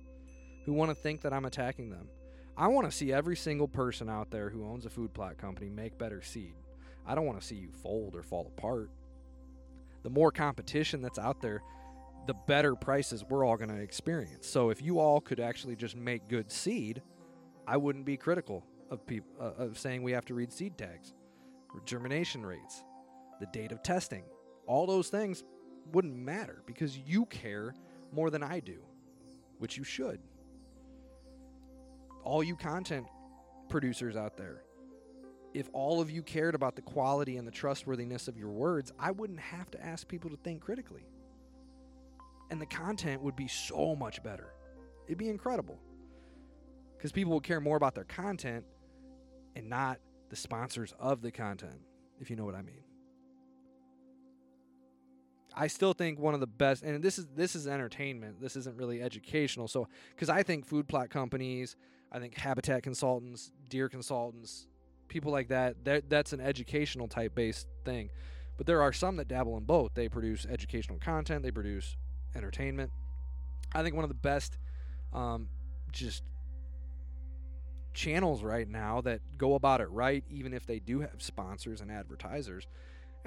who 0.65 0.73
want 0.73 0.91
to 0.91 0.95
think 0.95 1.21
that 1.21 1.31
I'm 1.31 1.45
attacking 1.45 1.89
them. 1.89 2.09
I 2.57 2.67
want 2.67 2.91
to 2.91 2.91
see 2.91 3.13
every 3.13 3.37
single 3.37 3.69
person 3.69 4.09
out 4.09 4.29
there 4.29 4.49
who 4.49 4.65
owns 4.65 4.85
a 4.85 4.89
food 4.89 5.13
plot 5.13 5.37
company 5.37 5.69
make 5.69 5.97
better 5.97 6.21
seed. 6.21 6.55
I 7.05 7.15
don't 7.15 7.25
want 7.25 7.39
to 7.39 7.47
see 7.47 7.55
you 7.55 7.69
fold 7.81 8.17
or 8.17 8.21
fall 8.21 8.51
apart 8.57 8.89
the 10.03 10.09
more 10.09 10.31
competition 10.31 11.01
that's 11.01 11.19
out 11.19 11.41
there, 11.41 11.61
the 12.27 12.33
better 12.33 12.75
prices 12.75 13.23
we're 13.29 13.45
all 13.45 13.57
going 13.57 13.69
to 13.69 13.81
experience. 13.81 14.47
So 14.47 14.69
if 14.69 14.81
you 14.81 14.99
all 14.99 15.21
could 15.21 15.39
actually 15.39 15.75
just 15.75 15.95
make 15.95 16.27
good 16.27 16.51
seed, 16.51 17.01
I 17.65 17.77
wouldn't 17.77 18.05
be 18.05 18.17
critical 18.17 18.63
of 18.89 19.05
people 19.05 19.29
uh, 19.39 19.63
of 19.63 19.79
saying 19.79 20.03
we 20.03 20.13
have 20.13 20.25
to 20.25 20.33
read 20.33 20.51
seed 20.51 20.77
tags, 20.77 21.13
or 21.73 21.81
germination 21.85 22.45
rates, 22.45 22.83
the 23.39 23.45
date 23.47 23.71
of 23.71 23.83
testing. 23.83 24.23
All 24.65 24.85
those 24.85 25.09
things 25.09 25.43
wouldn't 25.91 26.15
matter 26.15 26.63
because 26.65 26.97
you 26.97 27.25
care 27.25 27.73
more 28.11 28.29
than 28.29 28.43
I 28.43 28.59
do, 28.59 28.79
which 29.59 29.77
you 29.77 29.83
should. 29.83 30.19
All 32.23 32.43
you 32.43 32.55
content 32.55 33.07
producers 33.69 34.15
out 34.15 34.37
there, 34.37 34.63
if 35.53 35.69
all 35.73 36.01
of 36.01 36.11
you 36.11 36.21
cared 36.21 36.55
about 36.55 36.75
the 36.75 36.81
quality 36.81 37.37
and 37.37 37.47
the 37.47 37.51
trustworthiness 37.51 38.27
of 38.27 38.37
your 38.37 38.49
words, 38.49 38.91
I 38.99 39.11
wouldn't 39.11 39.39
have 39.39 39.71
to 39.71 39.83
ask 39.83 40.07
people 40.07 40.29
to 40.29 40.37
think 40.37 40.61
critically. 40.61 41.07
And 42.51 42.61
the 42.61 42.65
content 42.65 43.21
would 43.21 43.35
be 43.35 43.47
so 43.47 43.95
much 43.95 44.21
better. 44.23 44.53
It'd 45.07 45.17
be 45.17 45.29
incredible. 45.29 45.79
Because 46.97 47.11
people 47.11 47.33
would 47.33 47.43
care 47.43 47.61
more 47.61 47.77
about 47.77 47.95
their 47.95 48.03
content 48.03 48.65
and 49.55 49.69
not 49.69 49.99
the 50.29 50.35
sponsors 50.35 50.93
of 50.99 51.21
the 51.21 51.31
content, 51.31 51.79
if 52.19 52.29
you 52.29 52.35
know 52.35 52.45
what 52.45 52.55
I 52.55 52.61
mean. 52.61 52.83
I 55.59 55.67
still 55.67 55.93
think 55.93 56.19
one 56.19 56.35
of 56.35 56.39
the 56.39 56.47
best, 56.47 56.83
and 56.83 57.03
this 57.03 57.17
is 57.17 57.25
this 57.35 57.55
is 57.55 57.67
entertainment. 57.67 58.39
This 58.39 58.55
isn't 58.55 58.77
really 58.77 59.01
educational. 59.01 59.67
So, 59.67 59.87
because 60.15 60.29
I 60.29 60.43
think 60.43 60.65
food 60.65 60.87
plot 60.87 61.09
companies, 61.09 61.75
I 62.11 62.19
think 62.19 62.37
habitat 62.37 62.83
consultants, 62.83 63.51
deer 63.67 63.89
consultants, 63.89 64.67
people 65.07 65.31
like 65.31 65.47
that, 65.47 65.83
that 65.85 66.09
that's 66.09 66.31
an 66.31 66.41
educational 66.41 67.07
type 67.07 67.33
based 67.33 67.67
thing. 67.85 68.11
But 68.57 68.67
there 68.67 68.81
are 68.83 68.93
some 68.93 69.15
that 69.17 69.27
dabble 69.27 69.57
in 69.57 69.63
both. 69.63 69.95
They 69.95 70.07
produce 70.07 70.45
educational 70.45 70.99
content, 70.99 71.41
they 71.41 71.51
produce 71.51 71.97
entertainment. 72.35 72.91
I 73.73 73.81
think 73.81 73.95
one 73.95 74.05
of 74.05 74.09
the 74.09 74.15
best 74.15 74.59
um, 75.11 75.49
just 75.91 76.23
channels 77.95 78.43
right 78.43 78.67
now 78.67 79.01
that 79.01 79.21
go 79.39 79.55
about 79.55 79.81
it 79.81 79.89
right, 79.89 80.23
even 80.29 80.53
if 80.53 80.67
they 80.67 80.77
do 80.77 80.99
have 80.99 81.19
sponsors 81.19 81.81
and 81.81 81.91
advertisers. 81.91 82.67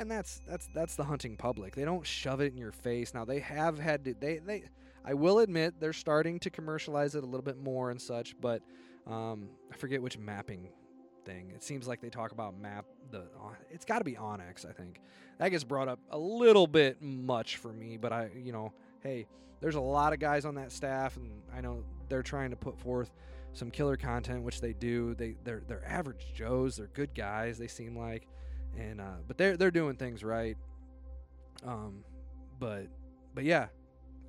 And 0.01 0.11
that's 0.11 0.41
that's 0.49 0.69
that's 0.75 0.97
the 0.97 1.05
hunting 1.05 1.37
public. 1.37 1.77
They 1.77 1.85
don't 1.85 2.07
shove 2.07 2.41
it 2.41 2.53
in 2.53 2.59
your 2.59 2.73
face. 2.73 3.13
Now 3.13 3.27
they 3.27 3.39
have 3.41 3.79
had 3.79 4.05
to, 4.07 4.15
they 4.19 4.39
they 4.39 4.65
I 5.05 5.15
will 5.15 5.41
admit 5.41 5.75
they're 5.79 5.93
starting 5.93 6.41
to 6.41 6.51
commercialize 6.51 7.15
it 7.15 7.23
a 7.23 7.27
little 7.27 7.43
bit 7.43 7.59
more 7.59 7.91
and 7.91 8.01
such, 8.01 8.35
but 8.41 8.63
um, 9.07 9.51
I 9.71 9.77
forget 9.77 10.01
which 10.01 10.17
mapping 10.19 10.71
thing. 11.25 11.53
It 11.55 11.63
seems 11.63 11.87
like 11.87 12.01
they 12.01 12.09
talk 12.09 12.33
about 12.33 12.59
map 12.59 12.87
the. 13.11 13.25
It's 13.71 13.85
got 13.85 13.99
to 13.99 14.05
be 14.05 14.15
onX, 14.15 14.69
I 14.69 14.73
think. 14.73 15.01
That 15.39 15.51
gets 15.51 15.65
brought 15.65 15.89
up 15.89 16.01
a 16.11 16.19
little 16.19 16.67
bit 16.67 17.01
much 17.03 17.57
for 17.57 17.73
me, 17.73 17.97
but 17.97 18.13
I, 18.13 18.31
you 18.35 18.53
know, 18.53 18.73
hey, 19.03 19.27
there's 19.61 19.75
a 19.75 19.81
lot 19.81 20.13
of 20.13 20.19
guys 20.19 20.45
on 20.45 20.55
that 20.57 20.73
staff, 20.73 21.17
and 21.17 21.43
I 21.55 21.61
know 21.61 21.85
they're 22.09 22.23
trying 22.23 22.51
to 22.51 22.57
put 22.57 22.79
forth 22.79 23.11
some 23.53 23.71
killer 23.71 23.97
content, 23.97 24.43
which 24.43 24.61
they 24.61 24.73
do. 24.73 25.15
They 25.15 25.37
they're 25.45 25.63
they're 25.67 25.87
average 25.87 26.33
Joes. 26.35 26.77
They're 26.77 26.91
good 26.95 27.15
guys. 27.15 27.59
They 27.59 27.69
seem 27.69 27.97
like, 27.97 28.27
and 28.79 29.01
uh, 29.01 29.19
but 29.27 29.39
they're 29.39 29.57
they're 29.57 29.71
doing 29.71 29.97
things 29.97 30.23
right. 30.25 30.57
Um, 31.67 32.05
but 32.59 32.87
but 33.35 33.45
yeah, 33.45 33.67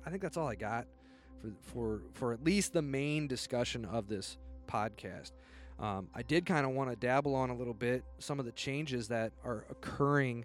I 0.06 0.10
think 0.10 0.22
that's 0.22 0.36
all 0.36 0.48
I 0.48 0.54
got 0.54 0.86
for 1.40 1.52
for 1.62 2.02
for 2.14 2.32
at 2.32 2.44
least 2.44 2.72
the 2.72 2.82
main 2.82 3.26
discussion 3.26 3.84
of 3.84 4.08
this 4.08 4.38
podcast. 4.66 5.32
Um, 5.78 6.08
I 6.14 6.22
did 6.22 6.46
kind 6.46 6.64
of 6.64 6.72
want 6.72 6.90
to 6.90 6.96
dabble 6.96 7.34
on 7.34 7.50
a 7.50 7.54
little 7.54 7.74
bit 7.74 8.04
some 8.18 8.38
of 8.38 8.44
the 8.44 8.52
changes 8.52 9.08
that 9.08 9.32
are 9.44 9.64
occurring 9.70 10.44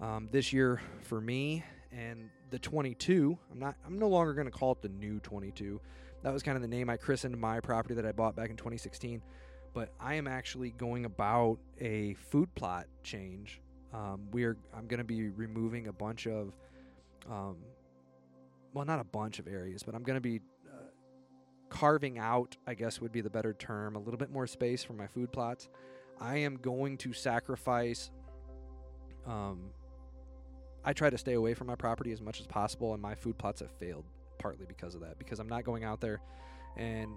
um, 0.00 0.28
this 0.32 0.52
year 0.52 0.80
for 1.02 1.20
me 1.20 1.62
and 1.92 2.30
the 2.50 2.58
22. 2.58 3.38
I'm 3.50 3.58
not. 3.58 3.76
I'm 3.86 3.98
no 3.98 4.08
longer 4.08 4.34
going 4.34 4.46
to 4.46 4.52
call 4.52 4.72
it 4.72 4.82
the 4.82 4.88
new 4.88 5.20
22. 5.20 5.80
That 6.22 6.32
was 6.32 6.42
kind 6.42 6.56
of 6.56 6.62
the 6.62 6.68
name 6.68 6.88
I 6.88 6.96
christened 6.96 7.36
my 7.38 7.60
property 7.60 7.94
that 7.94 8.06
I 8.06 8.12
bought 8.12 8.36
back 8.36 8.50
in 8.50 8.56
2016. 8.56 9.20
But 9.74 9.90
I 9.98 10.14
am 10.14 10.26
actually 10.26 10.70
going 10.72 11.04
about 11.04 11.58
a 11.80 12.14
food 12.14 12.54
plot 12.54 12.86
change. 13.02 13.60
Um, 13.92 14.28
we're. 14.30 14.56
I'm 14.74 14.86
going 14.86 14.98
to 14.98 15.04
be 15.04 15.28
removing 15.28 15.88
a 15.88 15.92
bunch 15.92 16.26
of. 16.26 16.54
Um, 17.30 17.56
well, 18.74 18.84
not 18.84 19.00
a 19.00 19.04
bunch 19.04 19.38
of 19.38 19.46
areas, 19.46 19.82
but 19.82 19.94
I'm 19.94 20.02
going 20.02 20.16
to 20.16 20.20
be 20.20 20.40
carving 21.72 22.18
out, 22.18 22.54
I 22.66 22.74
guess 22.74 23.00
would 23.00 23.12
be 23.12 23.22
the 23.22 23.30
better 23.30 23.54
term, 23.54 23.96
a 23.96 23.98
little 23.98 24.18
bit 24.18 24.30
more 24.30 24.46
space 24.46 24.84
for 24.84 24.92
my 24.92 25.06
food 25.06 25.32
plots. 25.32 25.68
I 26.20 26.36
am 26.36 26.56
going 26.56 26.98
to 26.98 27.14
sacrifice. 27.14 28.10
Um, 29.26 29.70
I 30.84 30.92
try 30.92 31.08
to 31.08 31.16
stay 31.16 31.32
away 31.32 31.54
from 31.54 31.68
my 31.68 31.74
property 31.74 32.12
as 32.12 32.20
much 32.20 32.40
as 32.40 32.46
possible, 32.46 32.92
and 32.92 33.00
my 33.00 33.14
food 33.14 33.38
plots 33.38 33.60
have 33.60 33.70
failed 33.70 34.04
partly 34.38 34.66
because 34.66 34.94
of 34.94 35.00
that. 35.00 35.18
Because 35.18 35.38
I'm 35.38 35.48
not 35.48 35.64
going 35.64 35.82
out 35.82 36.00
there, 36.00 36.20
and 36.76 37.10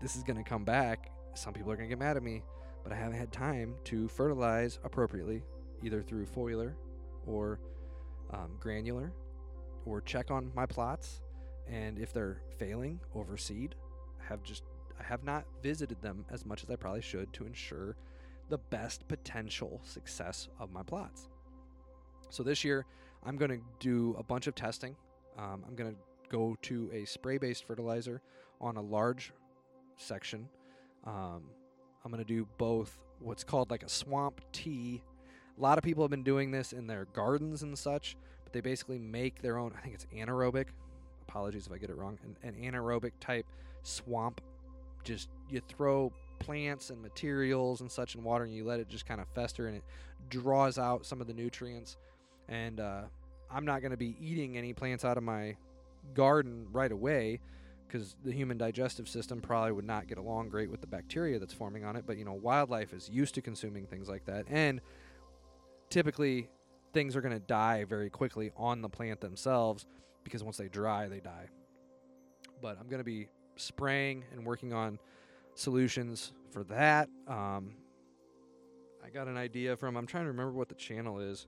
this 0.00 0.16
is 0.16 0.22
going 0.22 0.42
to 0.42 0.48
come 0.48 0.64
back. 0.64 1.10
Some 1.34 1.52
people 1.52 1.70
are 1.70 1.76
going 1.76 1.88
to 1.88 1.94
get 1.94 1.98
mad 1.98 2.16
at 2.16 2.22
me, 2.22 2.42
but 2.82 2.92
I 2.92 2.96
haven't 2.96 3.18
had 3.18 3.32
time 3.32 3.74
to 3.84 4.08
fertilize 4.08 4.78
appropriately, 4.84 5.42
either 5.82 6.02
through 6.02 6.26
foliar 6.26 6.74
or 7.26 7.60
um, 8.32 8.56
granular, 8.58 9.12
or 9.84 10.00
check 10.00 10.30
on 10.30 10.50
my 10.54 10.66
plots 10.66 11.20
and 11.70 11.98
if 11.98 12.12
they're 12.12 12.42
failing 12.58 13.00
over 13.14 13.36
seed, 13.36 13.74
I 14.20 14.28
have 14.28 14.42
just 14.42 14.64
I 14.98 15.02
have 15.04 15.24
not 15.24 15.46
visited 15.62 16.02
them 16.02 16.26
as 16.30 16.44
much 16.44 16.62
as 16.62 16.70
I 16.70 16.76
probably 16.76 17.00
should 17.00 17.32
to 17.34 17.46
ensure 17.46 17.96
the 18.50 18.58
best 18.58 19.06
potential 19.08 19.80
success 19.82 20.48
of 20.58 20.72
my 20.72 20.82
plots. 20.82 21.28
So 22.28 22.42
this 22.42 22.64
year, 22.64 22.84
I'm 23.24 23.36
going 23.36 23.50
to 23.50 23.60
do 23.78 24.14
a 24.18 24.22
bunch 24.22 24.46
of 24.46 24.54
testing. 24.54 24.96
Um, 25.38 25.64
I'm 25.66 25.74
going 25.74 25.92
to 25.92 25.98
go 26.28 26.56
to 26.62 26.90
a 26.92 27.04
spray-based 27.06 27.64
fertilizer 27.64 28.20
on 28.60 28.76
a 28.76 28.82
large 28.82 29.32
section. 30.00 30.48
Um, 31.06 31.42
I'm 32.04 32.10
going 32.10 32.24
to 32.24 32.28
do 32.28 32.46
both 32.58 32.98
what's 33.20 33.44
called 33.44 33.70
like 33.70 33.82
a 33.82 33.88
swamp 33.88 34.40
tea. 34.52 35.02
A 35.56 35.60
lot 35.60 35.78
of 35.78 35.84
people 35.84 36.02
have 36.02 36.10
been 36.10 36.22
doing 36.22 36.50
this 36.50 36.72
in 36.72 36.86
their 36.86 37.06
gardens 37.12 37.62
and 37.62 37.76
such, 37.78 38.16
but 38.44 38.52
they 38.52 38.60
basically 38.60 38.98
make 38.98 39.42
their 39.42 39.58
own. 39.58 39.72
I 39.76 39.82
think 39.82 39.94
it's 39.94 40.06
anaerobic 40.14 40.66
apologies 41.28 41.66
if 41.66 41.72
I 41.72 41.78
get 41.78 41.90
it 41.90 41.96
wrong, 41.96 42.18
an, 42.24 42.36
an 42.42 42.54
anaerobic 42.60 43.12
type 43.20 43.46
swamp. 43.82 44.40
Just 45.04 45.28
you 45.48 45.60
throw 45.68 46.12
plants 46.38 46.90
and 46.90 47.00
materials 47.00 47.80
and 47.80 47.90
such 47.90 48.14
in 48.14 48.22
water 48.22 48.44
and 48.44 48.54
you 48.54 48.64
let 48.64 48.80
it 48.80 48.88
just 48.88 49.06
kind 49.06 49.20
of 49.20 49.28
fester 49.34 49.66
and 49.66 49.76
it 49.76 49.84
draws 50.28 50.78
out 50.78 51.06
some 51.06 51.20
of 51.20 51.26
the 51.26 51.34
nutrients. 51.34 51.96
And 52.48 52.80
uh, 52.80 53.02
I'm 53.50 53.64
not 53.64 53.80
going 53.80 53.92
to 53.92 53.96
be 53.96 54.16
eating 54.20 54.58
any 54.58 54.72
plants 54.72 55.04
out 55.04 55.16
of 55.16 55.22
my 55.22 55.56
garden 56.14 56.66
right 56.72 56.90
away, 56.90 57.40
because 57.90 58.16
the 58.24 58.32
human 58.32 58.58
digestive 58.58 59.08
system 59.08 59.40
probably 59.40 59.72
would 59.72 59.84
not 59.84 60.06
get 60.06 60.18
along 60.18 60.48
great 60.48 60.70
with 60.70 60.80
the 60.80 60.86
bacteria 60.86 61.38
that's 61.38 61.52
forming 61.52 61.84
on 61.84 61.96
it. 61.96 62.04
But 62.06 62.16
you 62.16 62.24
know, 62.24 62.34
wildlife 62.34 62.92
is 62.92 63.08
used 63.08 63.34
to 63.34 63.42
consuming 63.42 63.86
things 63.86 64.08
like 64.08 64.24
that, 64.26 64.46
and 64.48 64.80
typically 65.88 66.48
things 66.92 67.16
are 67.16 67.20
going 67.20 67.34
to 67.34 67.40
die 67.40 67.84
very 67.84 68.10
quickly 68.10 68.50
on 68.56 68.82
the 68.82 68.88
plant 68.88 69.20
themselves 69.20 69.86
because 70.24 70.42
once 70.42 70.56
they 70.56 70.68
dry, 70.68 71.08
they 71.08 71.20
die. 71.20 71.48
But 72.60 72.78
I'm 72.78 72.88
going 72.88 72.98
to 72.98 73.04
be 73.04 73.28
spraying 73.56 74.24
and 74.32 74.44
working 74.44 74.72
on 74.72 74.98
solutions 75.54 76.32
for 76.50 76.64
that. 76.64 77.08
Um, 77.28 77.74
I 79.04 79.10
got 79.12 79.28
an 79.28 79.36
idea 79.36 79.76
from, 79.76 79.96
I'm 79.96 80.06
trying 80.06 80.24
to 80.24 80.30
remember 80.30 80.52
what 80.52 80.68
the 80.68 80.74
channel 80.74 81.20
is. 81.20 81.46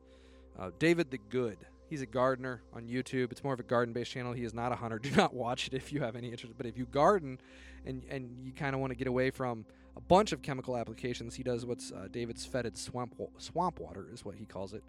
Uh, 0.59 0.71
David 0.79 1.11
the 1.11 1.19
Good. 1.19 1.59
He's 1.93 2.01
a 2.01 2.07
gardener 2.07 2.63
on 2.73 2.89
YouTube. 2.89 3.33
It's 3.33 3.45
more 3.45 3.53
of 3.53 3.61
a 3.61 3.65
garden 3.65 3.93
based 3.93 4.13
channel. 4.13 4.33
He 4.33 4.45
is 4.45 4.55
not 4.55 4.73
a 4.73 4.75
hunter. 4.75 4.99
Do 5.03 5.11
not 5.11 5.35
watch 5.35 5.67
it 5.67 5.75
if 5.75 5.93
you 5.93 6.01
have 6.01 6.17
any 6.17 6.31
interest. 6.31 6.55
But 6.57 6.65
if 6.65 6.79
you 6.79 6.87
garden 6.87 7.39
and, 7.85 8.03
and 8.09 8.35
you 8.43 8.51
kind 8.51 8.75
of 8.75 8.81
want 8.81 8.93
to 8.93 8.95
get 8.95 9.09
away 9.09 9.29
from 9.29 9.67
a 9.95 10.01
bunch 10.01 10.33
of 10.33 10.41
chemical 10.41 10.75
applications, 10.75 11.35
he 11.35 11.43
does 11.43 11.67
what's 11.67 11.93
uh, 11.93 12.09
David's 12.11 12.47
fetid 12.47 12.79
swamp, 12.79 13.21
swamp 13.37 13.79
water, 13.79 14.07
is 14.11 14.25
what 14.25 14.37
he 14.37 14.47
calls 14.47 14.73
it. 14.73 14.83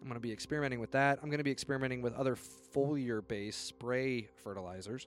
I'm 0.00 0.08
going 0.08 0.14
to 0.14 0.20
be 0.20 0.32
experimenting 0.32 0.80
with 0.80 0.90
that. 0.90 1.20
I'm 1.22 1.28
going 1.28 1.38
to 1.38 1.44
be 1.44 1.52
experimenting 1.52 2.02
with 2.02 2.12
other 2.14 2.34
foliar 2.34 3.22
based 3.24 3.64
spray 3.68 4.28
fertilizers. 4.42 5.06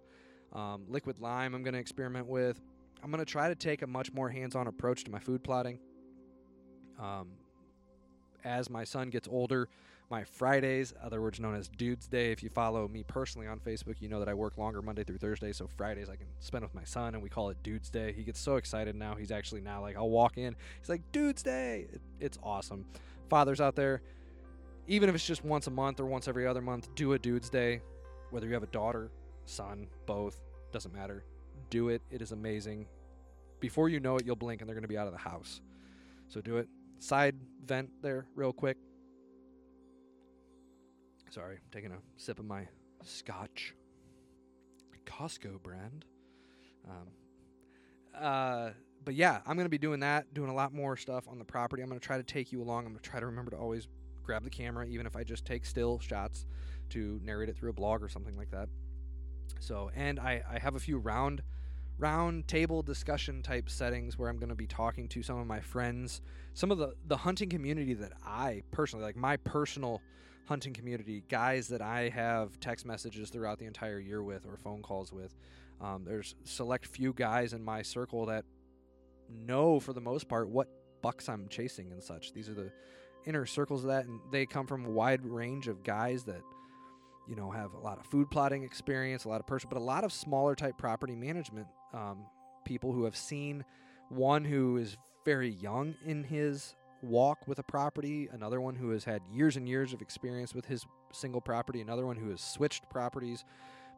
Um, 0.53 0.85
liquid 0.87 1.19
lime, 1.19 1.53
I'm 1.53 1.63
going 1.63 1.73
to 1.73 1.81
experiment 1.81 2.27
with. 2.27 2.61
I'm 3.03 3.11
going 3.11 3.19
to 3.19 3.29
try 3.29 3.49
to 3.49 3.55
take 3.55 3.81
a 3.81 3.87
much 3.87 4.13
more 4.13 4.29
hands 4.29 4.55
on 4.55 4.67
approach 4.67 5.03
to 5.03 5.11
my 5.11 5.19
food 5.19 5.43
plotting. 5.43 5.79
Um, 6.97 7.27
as 8.45 8.69
my 8.69 8.85
son 8.85 9.09
gets 9.09 9.27
older, 9.27 9.67
my 10.09 10.23
Fridays, 10.23 10.93
other 11.03 11.21
words 11.21 11.39
known 11.39 11.55
as 11.55 11.67
Dudes 11.67 12.07
Day. 12.07 12.31
If 12.31 12.43
you 12.43 12.49
follow 12.49 12.87
me 12.87 13.03
personally 13.03 13.47
on 13.47 13.59
Facebook, 13.59 13.95
you 13.99 14.09
know 14.09 14.19
that 14.19 14.29
I 14.29 14.33
work 14.33 14.57
longer 14.57 14.81
Monday 14.81 15.03
through 15.03 15.17
Thursday. 15.17 15.51
So 15.51 15.67
Fridays 15.67 16.09
I 16.09 16.15
can 16.15 16.27
spend 16.39 16.63
with 16.63 16.75
my 16.75 16.83
son, 16.83 17.15
and 17.15 17.23
we 17.23 17.29
call 17.29 17.49
it 17.49 17.57
Dudes 17.63 17.89
Day. 17.89 18.13
He 18.13 18.23
gets 18.23 18.39
so 18.39 18.55
excited 18.57 18.95
now. 18.95 19.15
He's 19.15 19.31
actually 19.31 19.61
now 19.61 19.81
like, 19.81 19.95
I'll 19.95 20.09
walk 20.09 20.37
in. 20.37 20.55
He's 20.79 20.89
like, 20.89 21.01
Dudes 21.11 21.41
Day. 21.43 21.87
It, 21.91 22.01
it's 22.19 22.37
awesome. 22.43 22.85
Fathers 23.29 23.59
out 23.59 23.75
there, 23.75 24.01
even 24.87 25.09
if 25.09 25.15
it's 25.15 25.25
just 25.25 25.43
once 25.43 25.67
a 25.67 25.71
month 25.71 25.99
or 25.99 26.05
once 26.05 26.27
every 26.27 26.45
other 26.45 26.61
month, 26.61 26.93
do 26.95 27.13
a 27.13 27.19
Dudes 27.19 27.49
Day. 27.49 27.81
Whether 28.29 28.47
you 28.47 28.53
have 28.53 28.63
a 28.63 28.67
daughter, 28.67 29.11
son, 29.45 29.87
both, 30.05 30.39
doesn't 30.71 30.93
matter. 30.93 31.23
Do 31.69 31.89
it. 31.89 32.01
It 32.11 32.21
is 32.21 32.31
amazing. 32.31 32.85
Before 33.59 33.89
you 33.89 33.99
know 33.99 34.17
it, 34.17 34.25
you'll 34.25 34.35
blink 34.35 34.61
and 34.61 34.69
they're 34.69 34.75
going 34.75 34.83
to 34.83 34.87
be 34.87 34.97
out 34.97 35.07
of 35.07 35.13
the 35.13 35.19
house. 35.19 35.61
So 36.27 36.41
do 36.41 36.57
it. 36.57 36.67
Side 36.99 37.35
vent 37.65 37.89
there, 38.01 38.25
real 38.35 38.53
quick. 38.53 38.77
Sorry, 41.35 41.55
I'm 41.55 41.69
taking 41.69 41.91
a 41.91 41.97
sip 42.15 42.39
of 42.39 42.45
my 42.45 42.65
scotch. 43.03 43.73
Costco 45.05 45.61
brand. 45.61 46.05
Um, 46.87 47.07
uh, 48.17 48.69
but 49.03 49.15
yeah, 49.15 49.41
I'm 49.45 49.57
going 49.57 49.65
to 49.65 49.69
be 49.69 49.77
doing 49.77 49.99
that, 49.99 50.33
doing 50.33 50.49
a 50.49 50.53
lot 50.53 50.73
more 50.73 50.95
stuff 50.95 51.27
on 51.27 51.37
the 51.37 51.43
property. 51.43 51.83
I'm 51.83 51.89
going 51.89 51.99
to 51.99 52.07
try 52.07 52.15
to 52.15 52.23
take 52.23 52.53
you 52.53 52.61
along. 52.61 52.85
I'm 52.85 52.93
going 52.93 53.03
to 53.03 53.09
try 53.09 53.19
to 53.19 53.25
remember 53.25 53.51
to 53.51 53.57
always 53.57 53.89
grab 54.23 54.45
the 54.45 54.49
camera, 54.49 54.85
even 54.85 55.05
if 55.05 55.17
I 55.17 55.25
just 55.25 55.43
take 55.43 55.65
still 55.65 55.99
shots 55.99 56.45
to 56.91 57.19
narrate 57.21 57.49
it 57.49 57.57
through 57.57 57.71
a 57.71 57.73
blog 57.73 58.01
or 58.01 58.07
something 58.07 58.37
like 58.37 58.51
that. 58.51 58.69
So, 59.59 59.91
and 59.93 60.21
I, 60.21 60.41
I 60.49 60.59
have 60.59 60.75
a 60.75 60.79
few 60.79 60.99
round 60.99 61.43
round 61.97 62.47
table 62.47 62.81
discussion 62.81 63.41
type 63.41 63.69
settings 63.69 64.17
where 64.17 64.29
I'm 64.29 64.37
going 64.37 64.49
to 64.49 64.55
be 64.55 64.67
talking 64.67 65.09
to 65.09 65.21
some 65.21 65.37
of 65.37 65.47
my 65.47 65.59
friends, 65.59 66.21
some 66.53 66.71
of 66.71 66.77
the 66.77 66.93
the 67.05 67.17
hunting 67.17 67.49
community 67.49 67.93
that 67.95 68.13
I 68.25 68.63
personally 68.71 69.03
like 69.03 69.17
my 69.17 69.35
personal 69.35 70.01
hunting 70.45 70.73
community, 70.73 71.23
guys 71.29 71.67
that 71.69 71.81
I 71.81 72.09
have 72.09 72.59
text 72.59 72.85
messages 72.85 73.29
throughout 73.29 73.59
the 73.59 73.65
entire 73.65 73.99
year 73.99 74.23
with 74.23 74.45
or 74.45 74.57
phone 74.57 74.81
calls 74.81 75.11
with. 75.11 75.35
Um, 75.81 76.03
there's 76.05 76.35
select 76.43 76.85
few 76.85 77.13
guys 77.13 77.53
in 77.53 77.63
my 77.63 77.81
circle 77.81 78.27
that 78.27 78.45
know 79.29 79.79
for 79.79 79.93
the 79.93 80.01
most 80.01 80.27
part 80.27 80.49
what 80.49 80.67
bucks 81.01 81.27
I'm 81.27 81.47
chasing 81.49 81.91
and 81.91 82.01
such. 82.01 82.33
These 82.33 82.49
are 82.49 82.53
the 82.53 82.71
inner 83.25 83.45
circles 83.45 83.83
of 83.83 83.89
that, 83.89 84.05
and 84.05 84.19
they 84.31 84.45
come 84.45 84.67
from 84.67 84.85
a 84.85 84.89
wide 84.89 85.25
range 85.25 85.67
of 85.67 85.83
guys 85.83 86.23
that 86.25 86.41
you 87.27 87.35
know 87.35 87.51
have 87.51 87.73
a 87.73 87.79
lot 87.79 87.99
of 87.99 88.05
food 88.05 88.29
plotting 88.29 88.63
experience, 88.63 89.25
a 89.25 89.29
lot 89.29 89.39
of 89.39 89.47
person, 89.47 89.69
but 89.71 89.77
a 89.77 89.83
lot 89.83 90.03
of 90.03 90.13
smaller 90.13 90.55
type 90.55 90.77
property 90.77 91.15
management 91.15 91.67
um, 91.93 92.25
people 92.65 92.91
who 92.91 93.03
have 93.03 93.15
seen 93.15 93.65
one 94.09 94.45
who 94.45 94.77
is 94.77 94.97
very 95.25 95.49
young 95.49 95.95
in 96.05 96.23
his 96.23 96.75
walk 97.05 97.47
with 97.47 97.59
a 97.59 97.63
property, 97.63 98.29
another 98.31 98.59
one 98.61 98.75
who 98.75 98.89
has 98.91 99.03
had 99.03 99.21
years 99.31 99.57
and 99.57 99.67
years 99.67 99.93
of 99.93 100.01
experience 100.01 100.53
with 100.53 100.65
his 100.65 100.85
single 101.11 101.41
property, 101.41 101.81
another 101.81 102.05
one 102.05 102.15
who 102.15 102.29
has 102.29 102.41
switched 102.41 102.89
properties 102.89 103.45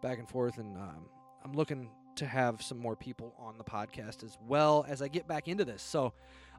back 0.01 0.19
and 0.19 0.29
forth. 0.29 0.57
And 0.57 0.77
um, 0.77 1.05
I'm 1.43 1.53
looking 1.53 1.89
to 2.17 2.25
have 2.25 2.61
some 2.61 2.79
more 2.79 2.95
people 2.95 3.33
on 3.39 3.57
the 3.57 3.63
podcast 3.63 4.23
as 4.23 4.37
well 4.47 4.85
as 4.87 5.01
I 5.01 5.07
get 5.07 5.27
back 5.27 5.47
into 5.47 5.65
this. 5.65 5.81
So 5.81 6.13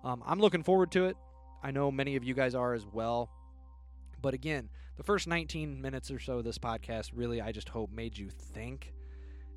um, 0.05 0.23
I'm 0.27 0.41
looking 0.41 0.63
forward 0.63 0.91
to 0.93 1.07
it. 1.07 1.17
I 1.63 1.71
know 1.71 1.91
many 1.91 2.17
of 2.17 2.25
you 2.25 2.35
guys 2.35 2.55
are 2.55 2.75
as 2.75 2.87
well. 2.87 3.31
But 4.21 4.35
again, 4.35 4.69
the 4.97 5.03
first 5.03 5.27
19 5.27 5.81
minutes 5.81 6.11
or 6.11 6.19
so 6.19 6.39
of 6.39 6.45
this 6.45 6.59
podcast 6.59 7.11
really, 7.15 7.41
I 7.41 7.53
just 7.53 7.69
hope, 7.69 7.91
made 7.93 8.17
you 8.17 8.31
think. 8.31 8.93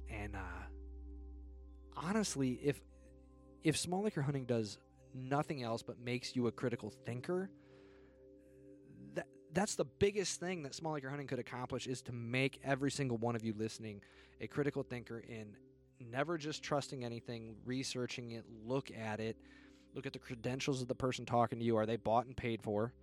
And 0.09 0.35
uh, 0.35 0.39
honestly, 1.95 2.59
if 2.63 2.81
if 3.63 3.77
small 3.77 4.07
acre 4.07 4.23
hunting 4.23 4.45
does 4.45 4.79
nothing 5.13 5.63
else 5.63 5.81
but 5.81 5.99
makes 5.99 6.35
you 6.35 6.47
a 6.47 6.51
critical 6.51 6.93
thinker, 7.05 7.49
that 9.13 9.27
that's 9.53 9.75
the 9.75 9.85
biggest 9.85 10.39
thing 10.39 10.63
that 10.63 10.75
small 10.75 10.97
acre 10.97 11.09
hunting 11.09 11.27
could 11.27 11.39
accomplish 11.39 11.87
is 11.87 12.01
to 12.03 12.11
make 12.11 12.59
every 12.63 12.91
single 12.91 13.17
one 13.17 13.35
of 13.35 13.43
you 13.43 13.53
listening 13.57 14.01
a 14.39 14.47
critical 14.47 14.83
thinker 14.83 15.19
in 15.19 15.55
never 16.09 16.37
just 16.37 16.63
trusting 16.63 17.03
anything, 17.03 17.55
researching 17.65 18.31
it, 18.31 18.45
look 18.65 18.89
at 18.91 19.19
it, 19.19 19.37
look 19.93 20.05
at 20.05 20.13
the 20.13 20.19
credentials 20.19 20.81
of 20.81 20.87
the 20.87 20.95
person 20.95 21.25
talking 21.25 21.59
to 21.59 21.65
you. 21.65 21.77
Are 21.77 21.85
they 21.85 21.97
bought 21.97 22.25
and 22.25 22.35
paid 22.35 22.61
for? 22.61 22.93